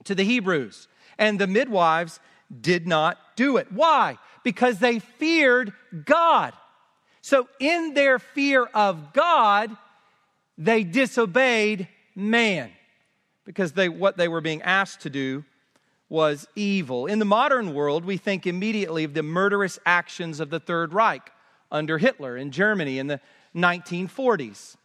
[0.05, 0.89] to the Hebrews.
[1.19, 2.21] And the midwives
[2.61, 3.71] did not do it.
[3.71, 4.19] Why?
[4.43, 5.73] Because they feared
[6.05, 6.55] God.
[7.21, 9.77] So, in their fear of God,
[10.57, 12.71] they disobeyed man
[13.45, 15.45] because they, what they were being asked to do
[16.09, 17.07] was evil.
[17.07, 21.31] In the modern world, we think immediately of the murderous actions of the Third Reich
[21.71, 23.21] under Hitler in Germany in the
[23.55, 24.77] 1940s.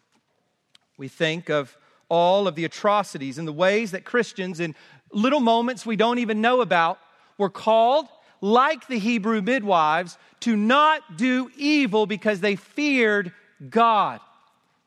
[0.98, 1.78] We think of
[2.10, 4.76] all of the atrocities and the ways that Christians, in
[5.12, 7.00] little moments we don't even know about,
[7.38, 8.08] were called,
[8.42, 13.32] like the Hebrew midwives, to not do evil because they feared
[13.70, 14.20] God.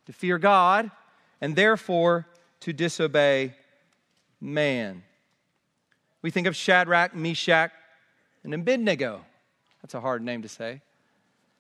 [0.07, 0.91] To fear God
[1.41, 2.27] and therefore
[2.61, 3.55] to disobey
[4.41, 5.03] man.
[6.23, 7.73] We think of Shadrach, Meshach,
[8.45, 9.25] and Abednego.
[9.83, 10.81] That's a hard name to say.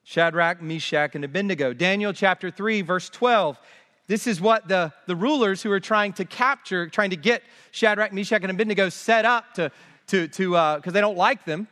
[0.08, 1.72] Shadrach, Meshach, and Abednego.
[1.72, 3.58] Daniel chapter 3, verse 12.
[4.06, 7.42] This is what the, the rulers who are trying to capture, trying to get
[7.72, 9.72] Shadrach, Meshach, and Abednego set up to,
[10.06, 11.66] to, to, because uh, they don't like them.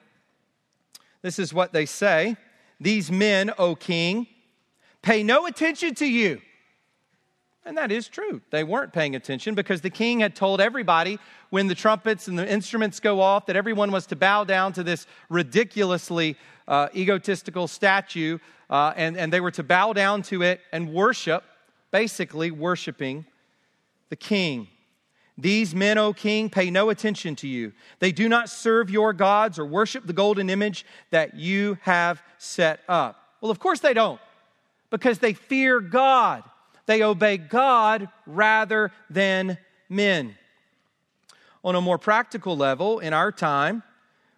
[1.22, 2.36] This is what they say
[2.80, 4.26] These men, O king,
[5.00, 6.42] pay no attention to you.
[7.64, 8.42] And that is true.
[8.50, 11.20] They weren't paying attention because the king had told everybody
[11.50, 14.82] when the trumpets and the instruments go off that everyone was to bow down to
[14.82, 18.38] this ridiculously uh, egotistical statue
[18.70, 21.44] uh, and, and they were to bow down to it and worship,
[21.90, 23.26] basically worshiping
[24.08, 24.68] the king.
[25.36, 27.72] These men, O king, pay no attention to you.
[27.98, 32.80] They do not serve your gods or worship the golden image that you have set
[32.88, 33.20] up.
[33.40, 34.20] Well, of course they don't,
[34.90, 36.44] because they fear God.
[36.86, 40.36] They obey God rather than men.
[41.64, 43.82] On a more practical level, in our time,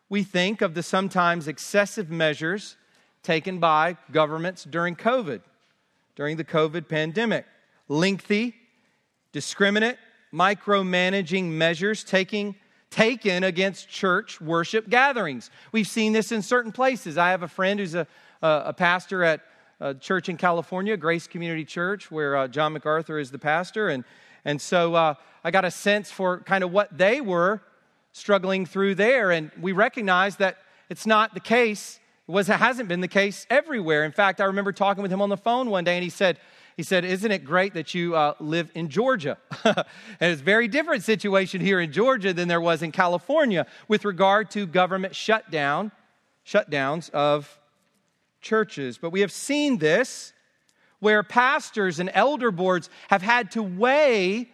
[0.09, 2.77] we think of the sometimes excessive measures
[3.23, 5.41] taken by governments during COVID,
[6.15, 7.45] during the COVID pandemic.
[7.89, 8.55] Lengthy,
[9.33, 9.99] discriminate,
[10.33, 12.55] micromanaging measures taking,
[12.91, 15.51] taken against church worship gatherings.
[15.73, 17.19] We've seen this in certain places.
[17.19, 18.07] I have a friend who's a,
[18.43, 19.41] a, a pastor at
[19.81, 23.89] a church in California, Grace Community Church, where uh, John MacArthur is the pastor.
[23.89, 24.05] And,
[24.45, 25.15] and so uh,
[25.45, 27.61] I got a sense for kind of what they were
[28.17, 29.31] struggling through there.
[29.31, 30.57] And we recognize that
[30.89, 34.05] it's not the case, it, was, it hasn't been the case everywhere.
[34.05, 36.39] In fact, I remember talking with him on the phone one day, and he said,
[36.77, 39.37] he said, Isn't it great that you uh, live in Georgia?
[39.65, 39.85] and
[40.21, 44.51] it's a very different situation here in Georgia than there was in California with regard
[44.53, 45.93] to government shutdown,
[46.47, 47.59] shutdowns of
[48.41, 48.99] churches.
[48.99, 50.33] But we have seen this
[51.01, 54.49] where pastors and elder boards have had to weigh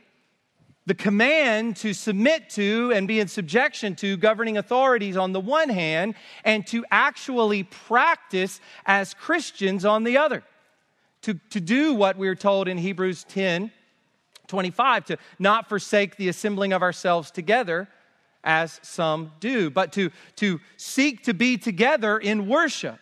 [0.86, 5.68] the command to submit to and be in subjection to governing authorities on the one
[5.68, 6.14] hand,
[6.44, 10.42] and to actually practice as Christians on the other
[11.22, 13.70] to, to do what we're told in Hebrews 10
[14.48, 17.88] 25, to not forsake the assembling of ourselves together
[18.44, 22.98] as some do, but to, to seek to be together in worship.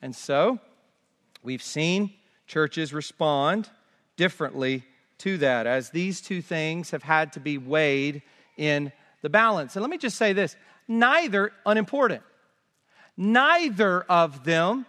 [0.00, 0.58] And so
[1.44, 2.14] we've seen
[2.48, 3.68] churches respond
[4.16, 4.84] differently
[5.22, 8.22] to that as these two things have had to be weighed
[8.56, 9.76] in the balance.
[9.76, 10.56] And let me just say this
[10.88, 12.22] neither unimportant.
[13.16, 14.84] Neither of them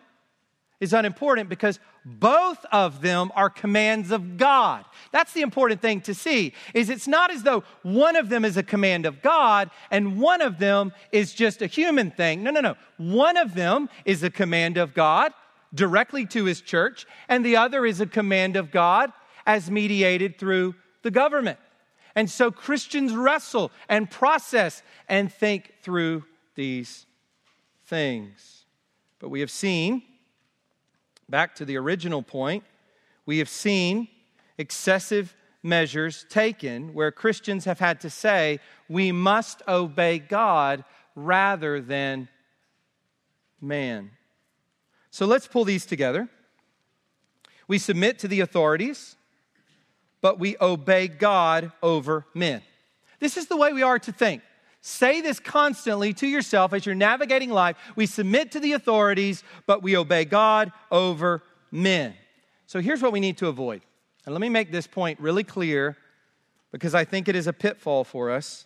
[0.79, 4.83] is unimportant because both of them are commands of God.
[5.11, 8.57] That's the important thing to see is it's not as though one of them is
[8.57, 12.43] a command of God and one of them is just a human thing.
[12.43, 12.75] No, no, no.
[12.97, 15.31] One of them is a command of God
[15.73, 19.13] directly to his church and the other is a command of God
[19.45, 21.59] as mediated through the government.
[22.15, 26.25] And so Christians wrestle and process and think through
[26.55, 27.05] these
[27.85, 28.65] things.
[29.19, 30.03] But we have seen
[31.29, 32.63] back to the original point,
[33.25, 34.07] we have seen
[34.57, 40.83] excessive measures taken where Christians have had to say, we must obey God
[41.15, 42.27] rather than
[43.61, 44.11] man.
[45.09, 46.27] So let's pull these together.
[47.67, 49.15] We submit to the authorities,
[50.23, 52.61] but we obey God over men.
[53.19, 54.41] This is the way we are to think.
[54.79, 57.75] Say this constantly to yourself as you're navigating life.
[57.97, 62.13] We submit to the authorities, but we obey God over men.
[62.67, 63.81] So here's what we need to avoid.
[64.25, 65.97] And let me make this point really clear
[66.71, 68.65] because I think it is a pitfall for us.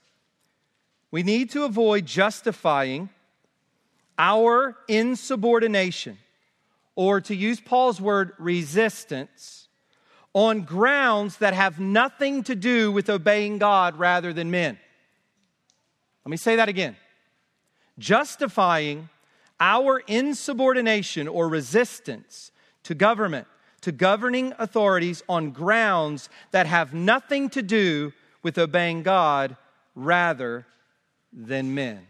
[1.10, 3.10] We need to avoid justifying
[4.20, 6.20] our insubordination,
[6.96, 9.67] or to use Paul's word, resistance,
[10.34, 14.78] on grounds that have nothing to do with obeying God rather than men.
[16.26, 16.96] Let me say that again.
[17.98, 19.10] Justifying
[19.60, 22.52] our insubordination or resistance
[22.84, 23.48] to government,
[23.82, 28.14] to governing authorities on grounds that have nothing to do
[28.44, 29.58] with obeying God
[29.96, 30.66] rather
[31.34, 32.08] than men.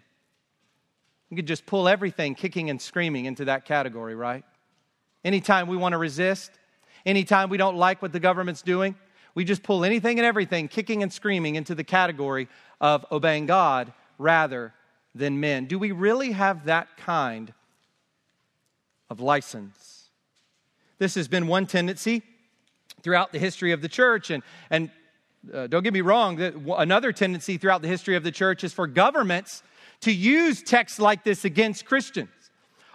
[1.29, 4.43] You could just pull everything kicking and screaming into that category, right?
[5.25, 6.51] Anytime we want to resist,
[7.05, 8.95] anytime we don't like what the government's doing,
[9.35, 12.47] we just pull anything and everything kicking and screaming into the category
[12.81, 14.73] of obeying God rather
[15.13, 15.65] than men.
[15.65, 17.53] Do we really have that kind
[19.09, 20.09] of license?
[20.97, 22.23] This has been one tendency
[23.03, 24.89] throughout the history of the church, and, and
[25.53, 26.41] uh, don't get me wrong,
[26.77, 29.63] another tendency throughout the history of the church is for governments
[30.01, 32.29] to use texts like this against Christians.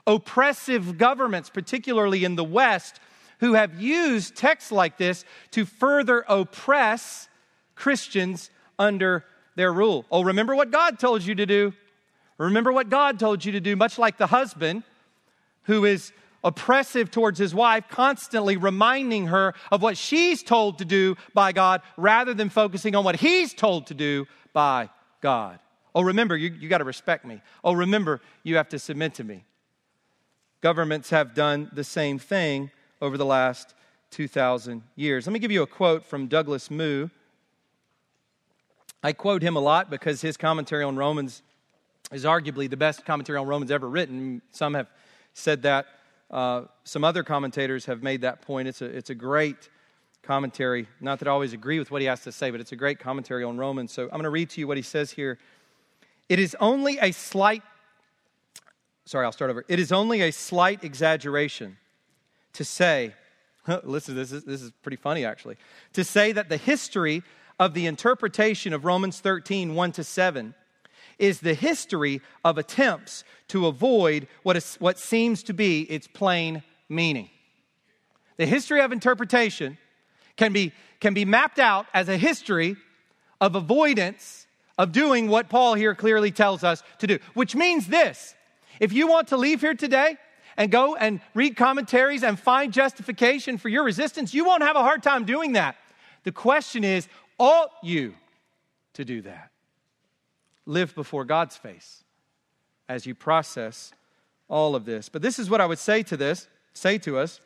[0.06, 3.00] Oppressive governments, particularly in the West,
[3.42, 7.28] who have used texts like this to further oppress
[7.74, 9.24] Christians under
[9.56, 10.06] their rule.
[10.12, 11.74] Oh, remember what God told you to do.
[12.38, 14.84] Remember what God told you to do, much like the husband
[15.64, 16.12] who is
[16.44, 21.82] oppressive towards his wife, constantly reminding her of what she's told to do by God
[21.96, 24.88] rather than focusing on what he's told to do by
[25.20, 25.58] God.
[25.96, 27.42] Oh, remember, you, you got to respect me.
[27.64, 29.44] Oh, remember, you have to submit to me.
[30.60, 32.70] Governments have done the same thing
[33.02, 33.74] over the last
[34.12, 35.26] 2,000 years.
[35.26, 37.08] Let me give you a quote from Douglas Moo.
[39.02, 41.42] I quote him a lot because his commentary on Romans
[42.12, 44.40] is arguably the best commentary on Romans ever written.
[44.52, 44.86] Some have
[45.34, 45.86] said that.
[46.30, 48.68] Uh, some other commentators have made that point.
[48.68, 49.68] It's a, it's a great
[50.22, 50.86] commentary.
[51.00, 53.00] Not that I always agree with what he has to say, but it's a great
[53.00, 53.92] commentary on Romans.
[53.92, 55.38] So I'm going to read to you what he says here
[56.28, 57.62] it is only a slight,
[59.04, 59.64] sorry, I'll start over.
[59.68, 61.76] It is only a slight exaggeration
[62.54, 63.14] to say,
[63.82, 65.56] listen, this is, this is pretty funny actually,
[65.92, 67.22] to say that the history
[67.58, 70.54] of the interpretation of Romans 13, 1 to 7,
[71.18, 76.62] is the history of attempts to avoid what, is, what seems to be its plain
[76.88, 77.28] meaning.
[78.38, 79.78] The history of interpretation
[80.36, 82.76] can be, can be mapped out as a history
[83.40, 84.46] of avoidance
[84.78, 88.34] of doing what Paul here clearly tells us to do, which means this
[88.80, 90.16] if you want to leave here today
[90.56, 94.82] and go and read commentaries and find justification for your resistance, you won't have a
[94.82, 95.76] hard time doing that.
[96.24, 98.14] The question is, ought you
[98.94, 99.50] to do that?
[100.66, 102.04] Live before God's face
[102.88, 103.92] as you process
[104.48, 105.08] all of this.
[105.08, 107.40] But this is what I would say to this, say to us.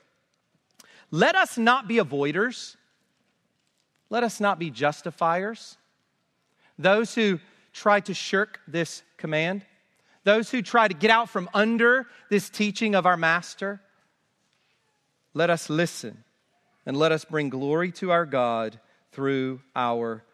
[1.10, 2.76] Let us not be avoiders.
[4.10, 5.78] Let us not be justifiers.
[6.78, 7.38] Those who
[7.72, 9.64] try to shirk this command,
[10.26, 13.80] those who try to get out from under this teaching of our Master,
[15.34, 16.24] let us listen
[16.84, 18.80] and let us bring glory to our God
[19.12, 20.24] through our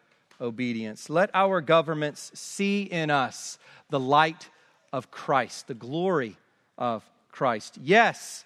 [0.41, 1.11] obedience.
[1.11, 3.59] Let our governments see in us
[3.91, 4.49] the light
[4.91, 6.37] of Christ, the glory
[6.75, 7.77] of Christ.
[7.79, 8.45] Yes,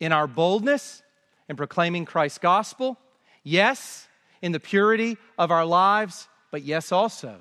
[0.00, 1.02] in our boldness
[1.48, 2.98] in proclaiming Christ's gospel.
[3.44, 4.08] Yes,
[4.42, 7.36] in the purity of our lives but yes, also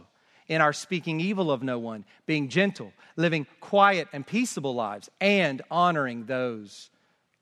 [0.48, 5.62] in our speaking evil of no one, being gentle, living quiet and peaceable lives, and
[5.70, 6.90] honoring those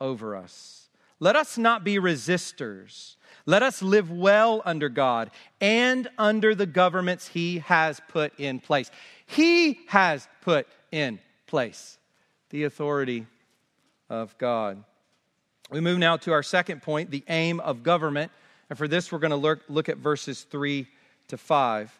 [0.01, 0.89] over us.
[1.19, 3.15] Let us not be resistors.
[3.45, 5.31] Let us live well under God
[5.61, 8.89] and under the governments He has put in place.
[9.25, 11.97] He has put in place
[12.49, 13.27] the authority
[14.09, 14.83] of God.
[15.71, 18.31] We move now to our second point the aim of government.
[18.69, 20.87] And for this, we're going to look, look at verses 3
[21.29, 21.99] to 5.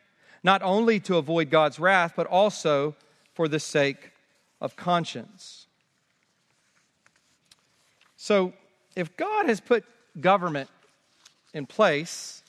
[0.43, 2.95] not only to avoid God's wrath, but also
[3.33, 4.11] for the sake
[4.59, 5.67] of conscience.
[8.17, 8.53] So,
[8.95, 9.83] if God has put
[10.19, 10.69] government
[11.53, 12.43] in place,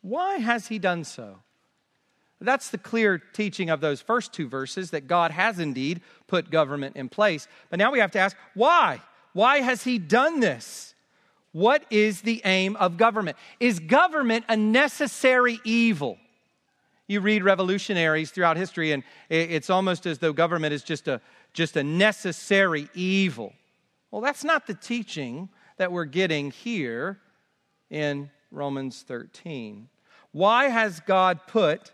[0.00, 1.38] why has He done so?
[2.40, 6.96] That's the clear teaching of those first two verses that God has indeed put government
[6.96, 7.46] in place.
[7.70, 9.00] But now we have to ask, why?
[9.32, 10.94] Why has He done this?
[11.52, 13.36] What is the aim of government?
[13.60, 16.18] Is government a necessary evil?
[17.08, 21.20] You read revolutionaries throughout history, and it's almost as though government is just a,
[21.52, 23.52] just a necessary evil.
[24.10, 25.48] Well, that's not the teaching
[25.78, 27.18] that we're getting here
[27.90, 29.88] in Romans 13.
[30.32, 31.92] Why has God put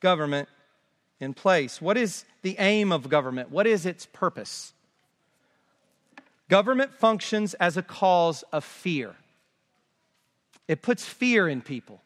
[0.00, 0.48] government
[1.20, 1.80] in place?
[1.80, 3.50] What is the aim of government?
[3.50, 4.72] What is its purpose?
[6.48, 9.14] Government functions as a cause of fear.
[10.66, 12.00] It puts fear in people.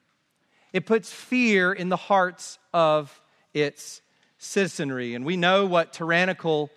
[0.75, 3.21] It puts fear in the hearts of
[3.55, 4.03] its
[4.39, 5.15] citizenry.
[5.15, 6.69] And we know what tyrannical,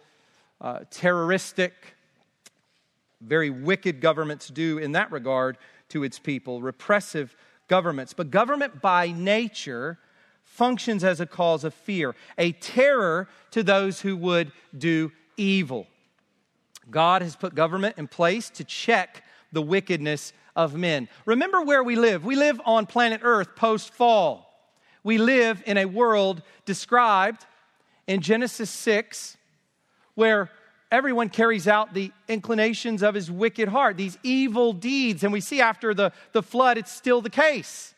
[0.61, 1.73] uh, terroristic,
[3.19, 5.57] very wicked governments do in that regard
[5.89, 7.35] to its people repressive
[7.67, 8.13] governments.
[8.13, 9.97] But government by nature
[10.43, 15.87] functions as a cause of fear, a terror to those who would do evil.
[16.91, 21.07] God has put government in place to check the wickedness of men.
[21.25, 22.25] Remember where we live.
[22.25, 24.43] We live on planet Earth post fall.
[25.03, 27.45] We live in a world described
[28.07, 29.37] in Genesis 6
[30.15, 30.49] where
[30.91, 35.23] everyone carries out the inclinations of his wicked heart, these evil deeds.
[35.23, 37.93] And we see after the, the flood, it's still the case.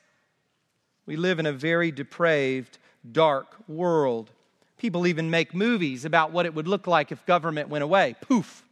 [1.06, 2.78] We live in a very depraved,
[3.10, 4.32] dark world.
[4.78, 8.16] People even make movies about what it would look like if government went away.
[8.22, 8.64] Poof.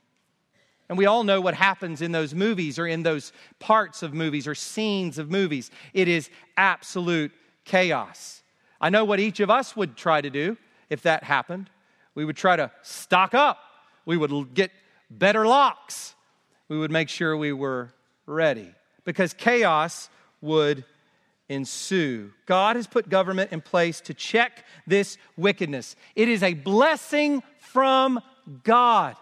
[0.89, 4.47] And we all know what happens in those movies or in those parts of movies
[4.47, 5.69] or scenes of movies.
[5.93, 7.31] It is absolute
[7.65, 8.41] chaos.
[8.79, 10.55] I know what each of us would try to do
[10.89, 11.69] if that happened.
[12.15, 13.59] We would try to stock up
[14.07, 14.71] we would get
[15.11, 16.15] better locks.
[16.69, 17.93] We would make sure we were
[18.25, 18.73] ready
[19.03, 20.09] because chaos
[20.41, 20.85] would
[21.49, 22.31] ensue.
[22.45, 25.97] God has put government in place to check this wickedness.
[26.15, 28.21] It is a blessing from
[28.63, 29.17] God.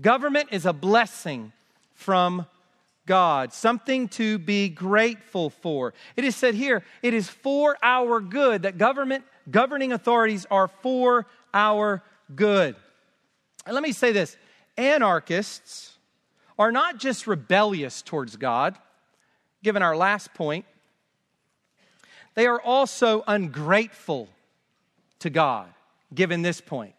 [0.00, 1.52] Government is a blessing
[1.94, 2.46] from
[3.06, 5.94] God, something to be grateful for.
[6.14, 11.26] It is said here, it is for our good that government governing authorities are for
[11.52, 12.02] our
[12.34, 12.76] good.
[13.66, 14.36] And let me say this
[14.76, 15.96] anarchists
[16.58, 18.76] are not just rebellious towards God,
[19.62, 20.64] given our last point,
[22.34, 24.28] they are also ungrateful
[25.20, 25.68] to God,
[26.14, 26.94] given this point.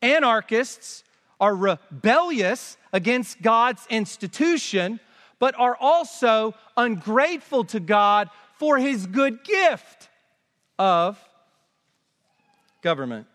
[0.00, 1.04] Anarchists
[1.42, 5.00] are rebellious against God's institution,
[5.40, 10.08] but are also ungrateful to God for his good gift
[10.78, 11.18] of
[12.80, 13.26] government.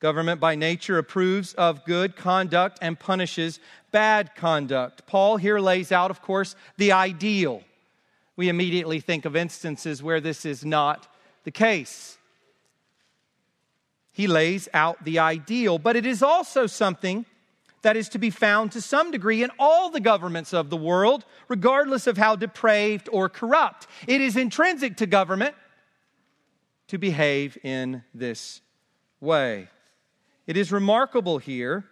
[0.00, 5.06] Government by nature approves of good conduct and punishes bad conduct.
[5.06, 7.62] Paul here lays out, of course, the ideal.
[8.36, 11.12] We immediately think of instances where this is not
[11.44, 12.17] the case.
[14.18, 17.24] He lays out the ideal, but it is also something
[17.82, 21.24] that is to be found to some degree in all the governments of the world,
[21.46, 23.86] regardless of how depraved or corrupt.
[24.08, 25.54] It is intrinsic to government
[26.88, 28.60] to behave in this
[29.20, 29.68] way.
[30.48, 31.84] It is remarkable here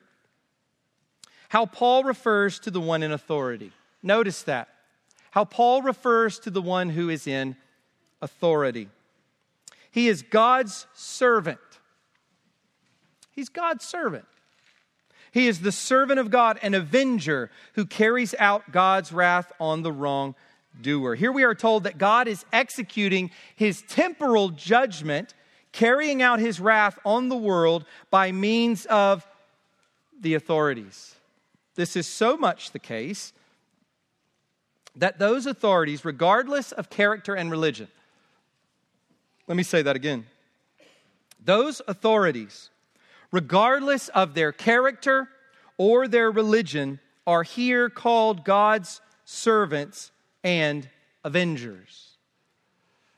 [1.50, 3.70] how Paul refers to the one in authority.
[4.02, 4.66] Notice that.
[5.30, 7.54] How Paul refers to the one who is in
[8.20, 8.88] authority.
[9.92, 11.60] He is God's servant.
[13.36, 14.24] He's God's servant.
[15.30, 19.92] He is the servant of God, an avenger who carries out God's wrath on the
[19.92, 21.14] wrongdoer.
[21.14, 25.34] Here we are told that God is executing his temporal judgment
[25.72, 29.26] carrying out his wrath on the world by means of
[30.18, 31.14] the authorities.
[31.74, 33.34] This is so much the case
[34.94, 37.88] that those authorities, regardless of character and religion,
[39.46, 40.24] let me say that again.
[41.44, 42.70] Those authorities,
[43.32, 45.28] regardless of their character
[45.78, 50.12] or their religion, are here called God's servants
[50.44, 50.88] and
[51.24, 52.16] avengers.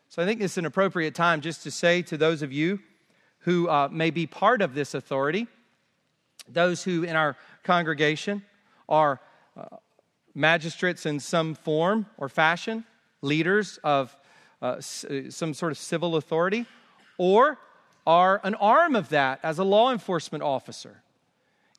[0.09, 2.80] So I think it's an appropriate time just to say to those of you
[3.40, 5.46] who uh, may be part of this authority,
[6.48, 8.42] those who in our congregation
[8.88, 9.20] are
[9.56, 9.76] uh,
[10.34, 12.84] magistrates in some form or fashion,
[13.20, 14.16] leaders of
[14.62, 16.66] uh, uh, some sort of civil authority,
[17.18, 17.59] or
[18.09, 21.02] are an arm of that as a law enforcement officer.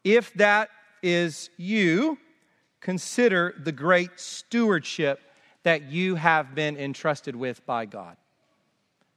[0.04, 0.70] If that
[1.02, 2.20] is you,
[2.82, 5.20] consider the great stewardship
[5.64, 8.16] that you have been entrusted with by God.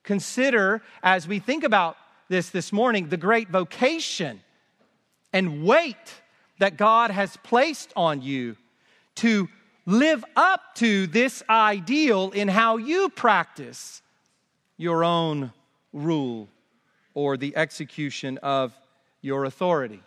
[0.04, 1.98] Consider, as we think about
[2.30, 4.40] this this morning, the great vocation
[5.34, 6.22] and weight
[6.60, 8.56] that God has placed on you
[9.16, 9.50] to
[9.84, 14.00] live up to this ideal in how you practice
[14.78, 15.52] your own
[15.92, 16.48] rule
[17.14, 18.74] or the execution of
[19.20, 20.02] your authority.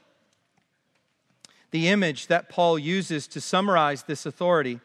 [1.72, 4.80] The image that Paul uses to summarize this authority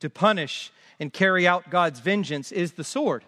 [0.00, 0.70] to punish
[1.00, 3.24] and carry out God's vengeance is the sword.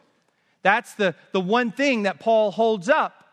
[0.62, 3.24] That's the, the one thing that Paul holds up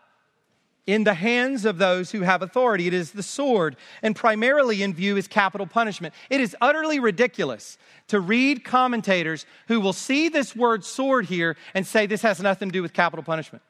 [0.86, 2.86] in the hands of those who have authority.
[2.86, 6.14] It is the sword, and primarily in view is capital punishment.
[6.30, 11.86] It is utterly ridiculous to read commentators who will see this word sword here and
[11.86, 13.62] say this has nothing to do with capital punishment.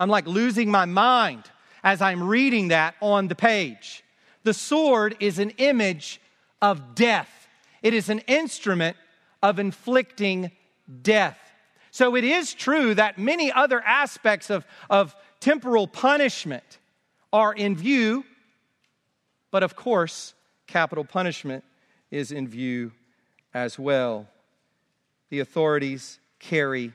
[0.00, 1.44] I'm like losing my mind
[1.82, 4.04] as I'm reading that on the page.
[4.44, 6.20] The sword is an image
[6.60, 7.48] of death,
[7.82, 8.96] it is an instrument
[9.42, 10.50] of inflicting
[11.02, 11.38] death.
[11.90, 16.78] So it is true that many other aspects of, of temporal punishment
[17.32, 18.24] are in view,
[19.50, 20.34] but of course,
[20.66, 21.64] capital punishment
[22.10, 22.92] is in view
[23.54, 24.26] as well.
[25.30, 26.92] The authorities carry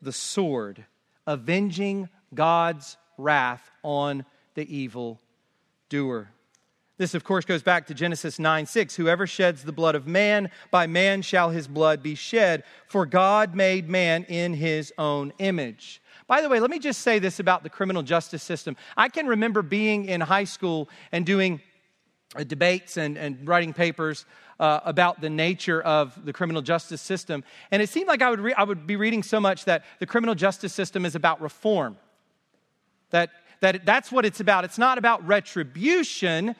[0.00, 0.84] the sword,
[1.26, 4.24] avenging God's wrath on
[4.54, 5.20] the evil
[5.88, 6.30] doer.
[6.96, 8.94] This, of course, goes back to Genesis 9 6.
[8.94, 13.54] Whoever sheds the blood of man, by man shall his blood be shed, for God
[13.54, 16.00] made man in his own image.
[16.28, 18.76] By the way, let me just say this about the criminal justice system.
[18.96, 21.60] I can remember being in high school and doing
[22.36, 24.24] uh, debates and, and writing papers
[24.60, 27.42] uh, about the nature of the criminal justice system.
[27.72, 30.06] And it seemed like I would, re- I would be reading so much that the
[30.06, 31.96] criminal justice system is about reform.
[33.10, 33.30] That,
[33.60, 34.64] that that's what it's about.
[34.64, 36.54] It's not about retribution,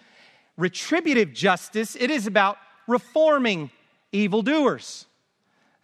[0.56, 3.70] retributive justice, it is about reforming
[4.12, 5.06] evildoers.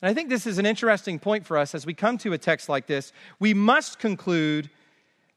[0.02, 2.38] And I think this is an interesting point for us as we come to a
[2.38, 3.12] text like this.
[3.38, 4.70] We must conclude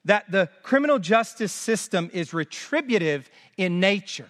[0.05, 4.29] that the criminal justice system is retributive in nature.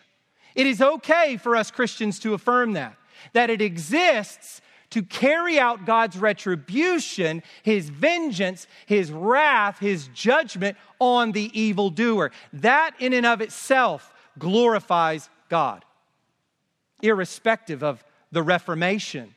[0.56, 2.96] It is okay for us Christians to affirm that,
[3.34, 4.62] that it exists
[4.94, 12.30] to carry out God's retribution, his vengeance, his wrath, his judgment on the evildoer.
[12.54, 15.84] That in and of itself glorifies God,
[17.02, 19.34] irrespective of the reformation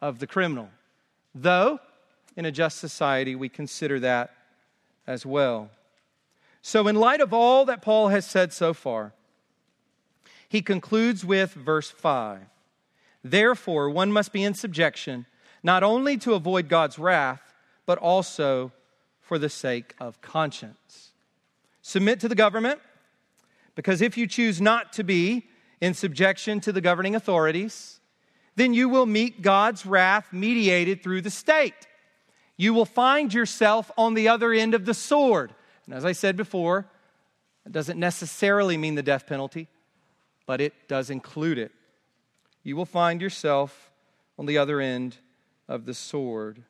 [0.00, 0.70] of the criminal.
[1.34, 1.78] Though,
[2.34, 4.34] in a just society, we consider that
[5.06, 5.68] as well.
[6.62, 9.12] So, in light of all that Paul has said so far,
[10.48, 12.40] he concludes with verse 5
[13.22, 15.26] Therefore, one must be in subjection,
[15.62, 17.54] not only to avoid God's wrath,
[17.86, 18.72] but also
[19.20, 21.10] for the sake of conscience.
[21.82, 22.80] Submit to the government,
[23.74, 25.46] because if you choose not to be
[25.80, 28.00] in subjection to the governing authorities,
[28.56, 31.86] then you will meet God's wrath mediated through the state.
[32.56, 35.54] You will find yourself on the other end of the sword.
[35.86, 36.86] And as I said before,
[37.64, 39.68] it doesn't necessarily mean the death penalty,
[40.46, 41.72] but it does include it.
[42.62, 43.90] You will find yourself
[44.38, 45.16] on the other end
[45.68, 46.62] of the sword.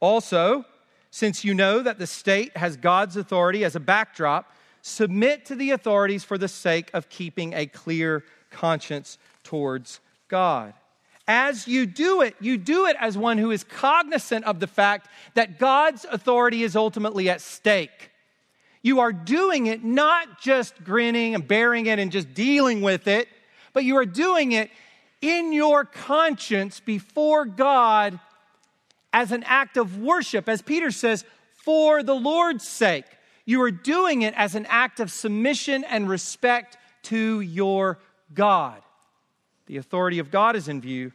[0.00, 0.64] Also,
[1.10, 5.70] since you know that the state has God's authority as a backdrop, submit to the
[5.70, 10.74] authorities for the sake of keeping a clear conscience towards God
[11.28, 15.08] as you do it, you do it as one who is cognizant of the fact
[15.34, 18.10] that God's authority is ultimately at stake.
[18.80, 23.28] You are doing it not just grinning and bearing it and just dealing with it,
[23.74, 24.70] but you are doing it
[25.20, 28.18] in your conscience before God
[29.12, 30.48] as an act of worship.
[30.48, 31.24] As Peter says,
[31.68, 33.04] for the Lord's sake.
[33.44, 37.98] You are doing it as an act of submission and respect to your
[38.34, 38.80] God.
[39.66, 41.12] The authority of God is in view,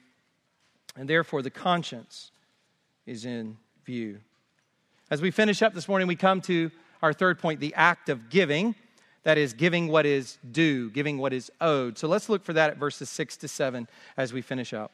[0.96, 2.32] and therefore the conscience
[3.06, 4.20] is in view.
[5.10, 8.30] As we finish up this morning, we come to our third point the act of
[8.30, 8.76] giving.
[9.24, 11.98] That is, giving what is due, giving what is owed.
[11.98, 14.92] So let's look for that at verses 6 to 7 as we finish up.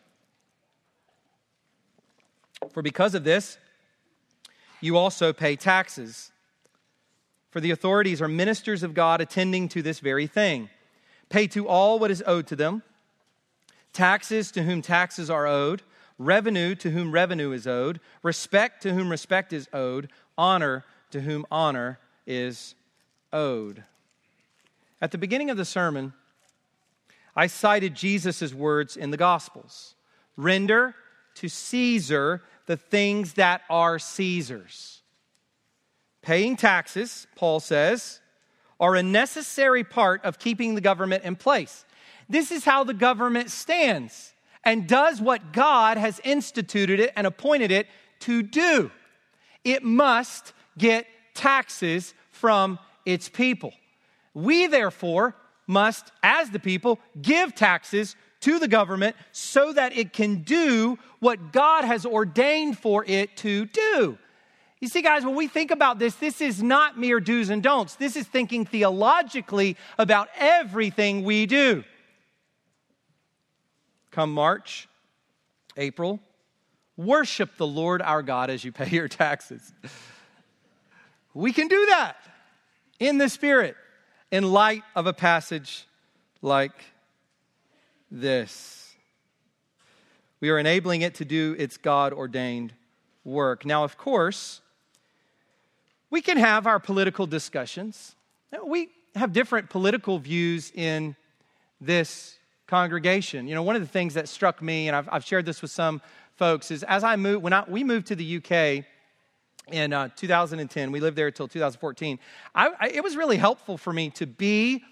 [2.71, 3.57] For because of this,
[4.81, 6.31] you also pay taxes.
[7.49, 10.69] For the authorities are ministers of God attending to this very thing.
[11.29, 12.83] Pay to all what is owed to them
[13.91, 15.81] taxes to whom taxes are owed
[16.19, 21.45] revenue to whom revenue is owed, respect to whom respect is owed, honor to whom
[21.49, 22.75] honor is
[23.33, 23.83] owed.
[25.01, 26.13] At the beginning of the sermon,
[27.35, 29.95] I cited Jesus' words in the Gospels
[30.35, 30.95] render
[31.35, 35.01] to Caesar the things that are Caesar's.
[36.21, 38.19] Paying taxes, Paul says,
[38.79, 41.85] are a necessary part of keeping the government in place.
[42.29, 44.33] This is how the government stands
[44.63, 47.87] and does what God has instituted it and appointed it
[48.19, 48.91] to do.
[49.63, 53.73] It must get taxes from its people.
[54.33, 55.35] We, therefore,
[55.67, 61.51] must, as the people, give taxes to the government so that it can do what
[61.51, 64.17] God has ordained for it to do.
[64.79, 67.95] You see, guys, when we think about this, this is not mere do's and don'ts.
[67.95, 71.83] This is thinking theologically about everything we do.
[74.11, 74.87] Come March,
[75.75, 76.19] April,
[76.95, 79.73] worship the Lord our God as you pay your taxes.
[81.33, 82.15] We can do that
[82.99, 83.75] in the Spirit
[84.31, 85.85] in light of a passage
[86.41, 86.85] like
[88.11, 88.95] this.
[90.39, 92.73] We are enabling it to do its God ordained
[93.25, 93.65] work.
[93.65, 94.61] Now, of course,
[96.09, 98.15] we can have our political discussions.
[98.65, 101.15] We have different political views in
[101.81, 103.47] this congregation.
[103.47, 105.71] You know, one of the things that struck me, and I've, I've shared this with
[105.71, 106.01] some
[106.35, 108.85] folks, is as I moved, when I, we moved to the UK
[109.71, 112.19] in uh, 2010, we lived there until 2014,
[112.53, 114.83] I, I, it was really helpful for me to be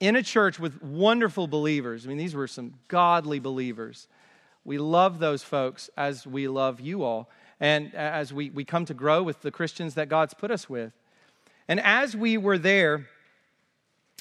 [0.00, 2.06] in a church with wonderful believers.
[2.06, 4.08] I mean, these were some godly believers.
[4.64, 7.28] We love those folks as we love you all,
[7.60, 10.92] and as we, we come to grow with the Christians that God's put us with.
[11.68, 13.06] And as we were there,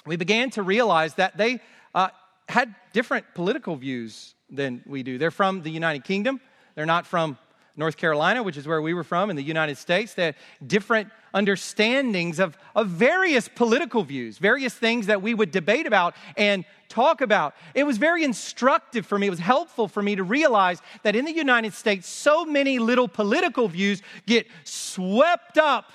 [0.05, 1.59] we began to realize that they
[1.95, 2.09] uh,
[2.47, 5.17] had different political views than we do.
[5.17, 6.41] They're from the United Kingdom,
[6.75, 7.37] they're not from
[7.79, 10.13] North Carolina, which is where we were from in the United States.
[10.13, 10.35] Had
[10.67, 16.65] different understandings of, of various political views, various things that we would debate about and
[16.89, 17.55] talk about.
[17.73, 19.27] It was very instructive for me.
[19.27, 23.07] It was helpful for me to realize that in the United States, so many little
[23.07, 25.91] political views get swept up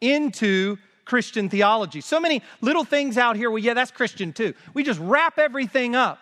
[0.00, 2.00] into Christian theology.
[2.00, 4.54] So many little things out here, well, yeah, that's Christian too.
[4.74, 6.18] We just wrap everything up.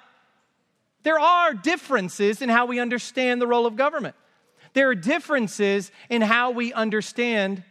[1.04, 4.14] There are differences in how we understand the role of government.
[4.76, 7.64] There are differences in how we understand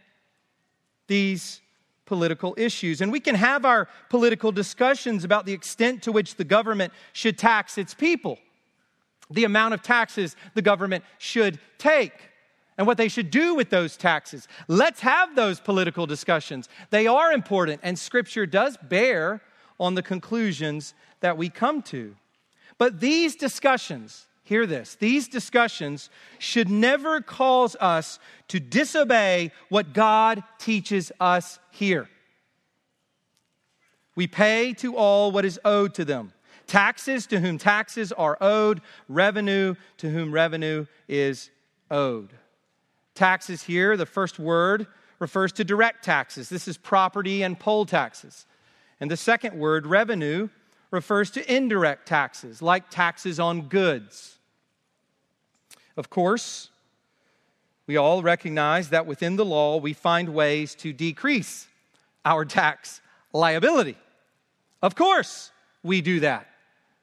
[1.05, 1.61] these
[2.07, 2.99] political issues.
[2.99, 7.37] And we can have our political discussions about the extent to which the government should
[7.37, 8.39] tax its people,
[9.29, 12.13] the amount of taxes the government should take
[12.75, 14.47] and what they should do with those taxes.
[14.67, 16.69] Let's have those political discussions.
[16.89, 19.43] They are important, and Scripture does bear
[19.79, 22.15] on the conclusions that we come to.
[22.79, 30.43] But these discussions, hear this, these discussions should never cause us to disobey what God
[30.59, 32.07] teaches us here.
[34.15, 36.31] We pay to all what is owed to them.
[36.67, 41.49] Taxes to whom taxes are owed, revenue to whom revenue is
[41.91, 42.31] owed.
[43.13, 44.87] Taxes here, the first word
[45.19, 46.49] refers to direct taxes.
[46.49, 48.45] This is property and poll taxes.
[48.99, 50.49] And the second word, revenue,
[50.91, 54.34] refers to indirect taxes, like taxes on goods.
[55.97, 56.69] Of course,
[57.87, 61.67] we all recognize that within the law we find ways to decrease
[62.23, 63.97] our tax liability.
[64.81, 65.51] Of course,
[65.83, 66.47] we do that.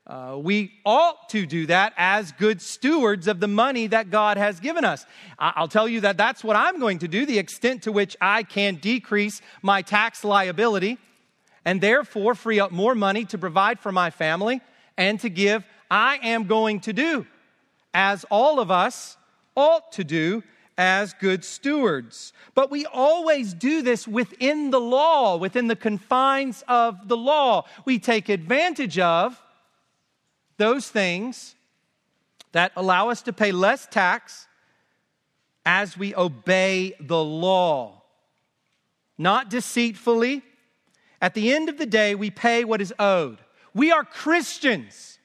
[0.05, 4.59] Uh, we ought to do that as good stewards of the money that God has
[4.59, 5.07] given us.
[5.39, 8.43] I'll tell you that that's what I'm going to do, the extent to which I
[8.43, 10.99] can decrease my tax liability
[11.65, 14.61] and therefore free up more money to provide for my family
[14.97, 15.65] and to give.
[15.89, 17.27] I am going to do
[17.95, 19.17] as all of us
[19.57, 20.43] ought to do
[20.79, 22.33] as good stewards.
[22.55, 27.67] But we always do this within the law, within the confines of the law.
[27.85, 29.41] We take advantage of
[30.57, 31.55] those things
[32.53, 34.47] that allow us to pay less tax
[35.65, 38.03] as we obey the law,
[39.17, 40.43] not deceitfully.
[41.21, 43.39] At the end of the day, we pay what is owed.
[43.75, 45.19] We are Christians.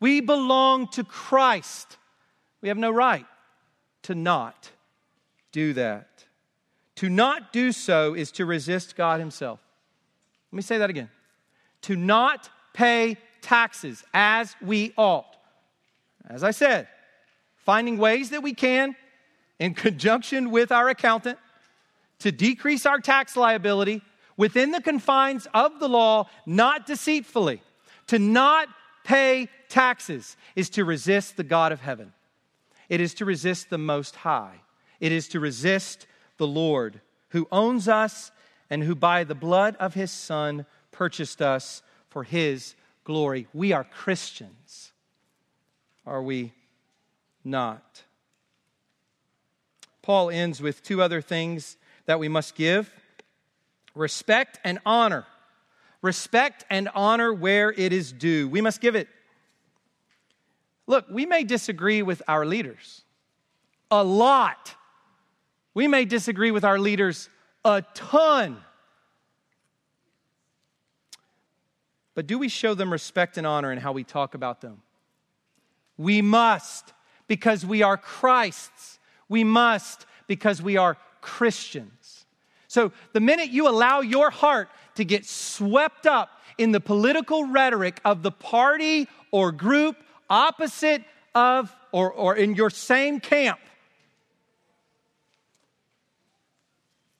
[0.00, 1.98] We belong to Christ.
[2.62, 3.26] We have no right
[4.02, 4.70] to not
[5.52, 6.24] do that.
[6.96, 9.60] To not do so is to resist God Himself.
[10.50, 11.10] Let me say that again.
[11.82, 15.36] To not pay taxes as we ought.
[16.28, 16.88] As I said,
[17.56, 18.96] finding ways that we can,
[19.58, 21.38] in conjunction with our accountant,
[22.20, 24.02] to decrease our tax liability
[24.36, 27.62] within the confines of the law, not deceitfully.
[28.08, 28.68] To not
[29.04, 32.12] pay taxes is to resist the God of heaven.
[32.88, 34.60] It is to resist the Most High.
[34.98, 36.06] It is to resist
[36.36, 38.32] the Lord who owns us
[38.68, 43.46] and who by the blood of his Son purchased us for his glory.
[43.54, 44.92] We are Christians,
[46.04, 46.52] are we
[47.44, 48.02] not?
[50.02, 52.92] Paul ends with two other things that we must give
[53.94, 55.26] respect and honor.
[56.02, 58.48] Respect and honor where it is due.
[58.48, 59.08] We must give it.
[60.90, 63.02] Look, we may disagree with our leaders
[63.92, 64.74] a lot.
[65.72, 67.28] We may disagree with our leaders
[67.64, 68.56] a ton.
[72.16, 74.82] But do we show them respect and honor in how we talk about them?
[75.96, 76.92] We must
[77.28, 78.98] because we are Christ's.
[79.28, 82.26] We must because we are Christians.
[82.66, 88.00] So the minute you allow your heart to get swept up in the political rhetoric
[88.04, 89.96] of the party or group
[90.30, 91.02] opposite
[91.34, 93.58] of or, or in your same camp.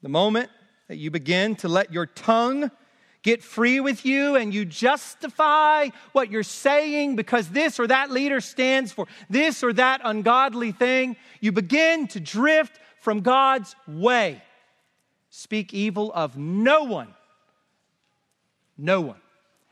[0.03, 0.49] The moment
[0.89, 2.71] that you begin to let your tongue
[3.23, 8.41] get free with you and you justify what you're saying because this or that leader
[8.41, 14.43] stands for this or that ungodly thing, you begin to drift from God's way.
[15.29, 17.15] Speak evil of no one.
[18.79, 19.21] No one.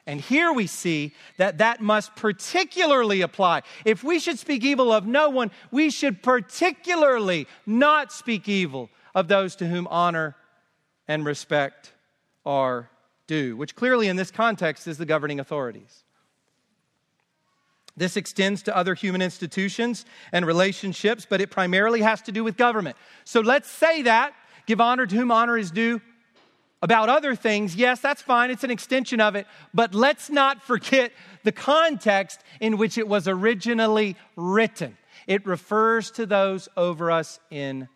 [0.09, 3.61] And here we see that that must particularly apply.
[3.85, 9.29] If we should speak evil of no one, we should particularly not speak evil of
[9.29, 10.35] those to whom honor
[11.07, 11.93] and respect
[12.47, 12.89] are
[13.27, 16.05] due, which clearly in this context is the governing authorities.
[17.95, 22.57] This extends to other human institutions and relationships, but it primarily has to do with
[22.57, 22.97] government.
[23.25, 24.33] So let's say that,
[24.65, 26.01] give honor to whom honor is due.
[26.81, 31.13] About other things, yes, that's fine, it's an extension of it, but let's not forget
[31.43, 34.97] the context in which it was originally written.
[35.27, 37.89] It refers to those over us in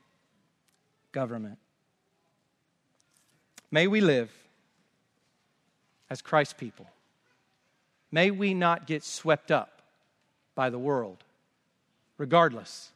[1.12, 1.58] government.
[3.70, 4.30] May we live
[6.10, 6.86] as Christ people.
[8.10, 9.80] May we not get swept up
[10.54, 11.24] by the world,
[12.18, 12.90] regardless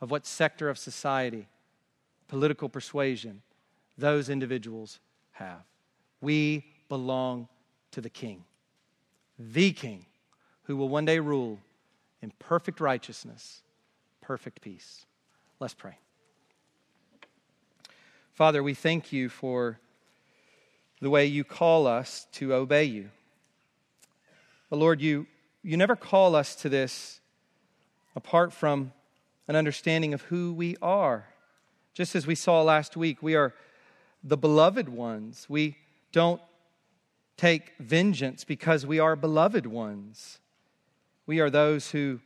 [0.00, 1.46] of what sector of society,
[2.26, 3.40] political persuasion
[3.96, 5.00] those individuals
[5.38, 5.62] have.
[6.20, 7.48] We belong
[7.92, 8.44] to the King,
[9.38, 10.06] the King,
[10.64, 11.58] who will one day rule
[12.20, 13.62] in perfect righteousness,
[14.20, 15.06] perfect peace.
[15.60, 15.98] Let's pray.
[18.32, 19.80] Father, we thank you for
[21.00, 23.10] the way you call us to obey you.
[24.70, 25.26] But Lord, you
[25.62, 27.20] you never call us to this
[28.14, 28.92] apart from
[29.48, 31.26] an understanding of who we are.
[31.94, 33.54] Just as we saw last week, we are
[34.22, 35.46] the beloved ones.
[35.48, 35.76] We
[36.12, 36.40] don't
[37.36, 40.38] take vengeance because we are beloved ones.
[41.26, 42.20] We are those who,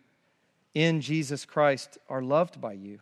[0.75, 3.01] in Jesus Christ, are loved by you,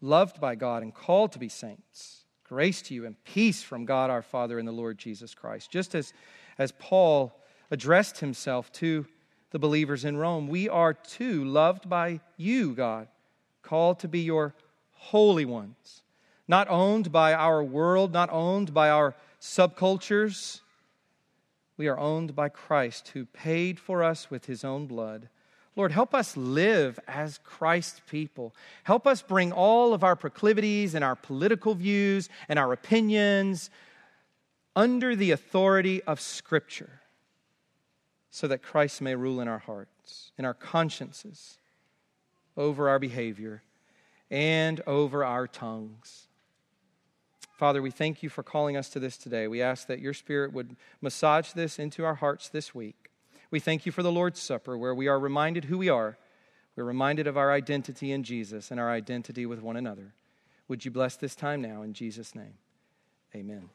[0.00, 2.24] loved by God, and called to be saints.
[2.44, 5.70] Grace to you and peace from God our Father and the Lord Jesus Christ.
[5.70, 6.14] Just as,
[6.56, 7.38] as Paul
[7.70, 9.06] addressed himself to
[9.50, 10.48] the believers in Rome.
[10.48, 13.08] We are too loved by you, God,
[13.62, 14.54] called to be your
[14.92, 16.02] holy ones,
[16.48, 20.62] not owned by our world, not owned by our subcultures.
[21.76, 25.28] We are owned by Christ, who paid for us with his own blood.
[25.76, 28.52] Lord, help us live as Christ people.
[28.82, 33.70] Help us bring all of our proclivities and our political views and our opinions
[34.74, 37.00] under the authority of Scripture
[38.30, 41.58] so that Christ may rule in our hearts, in our consciences,
[42.56, 43.62] over our behavior,
[44.30, 46.27] and over our tongues.
[47.58, 49.48] Father, we thank you for calling us to this today.
[49.48, 53.10] We ask that your Spirit would massage this into our hearts this week.
[53.50, 56.16] We thank you for the Lord's Supper, where we are reminded who we are.
[56.76, 60.14] We're reminded of our identity in Jesus and our identity with one another.
[60.68, 62.54] Would you bless this time now in Jesus' name?
[63.34, 63.70] Amen.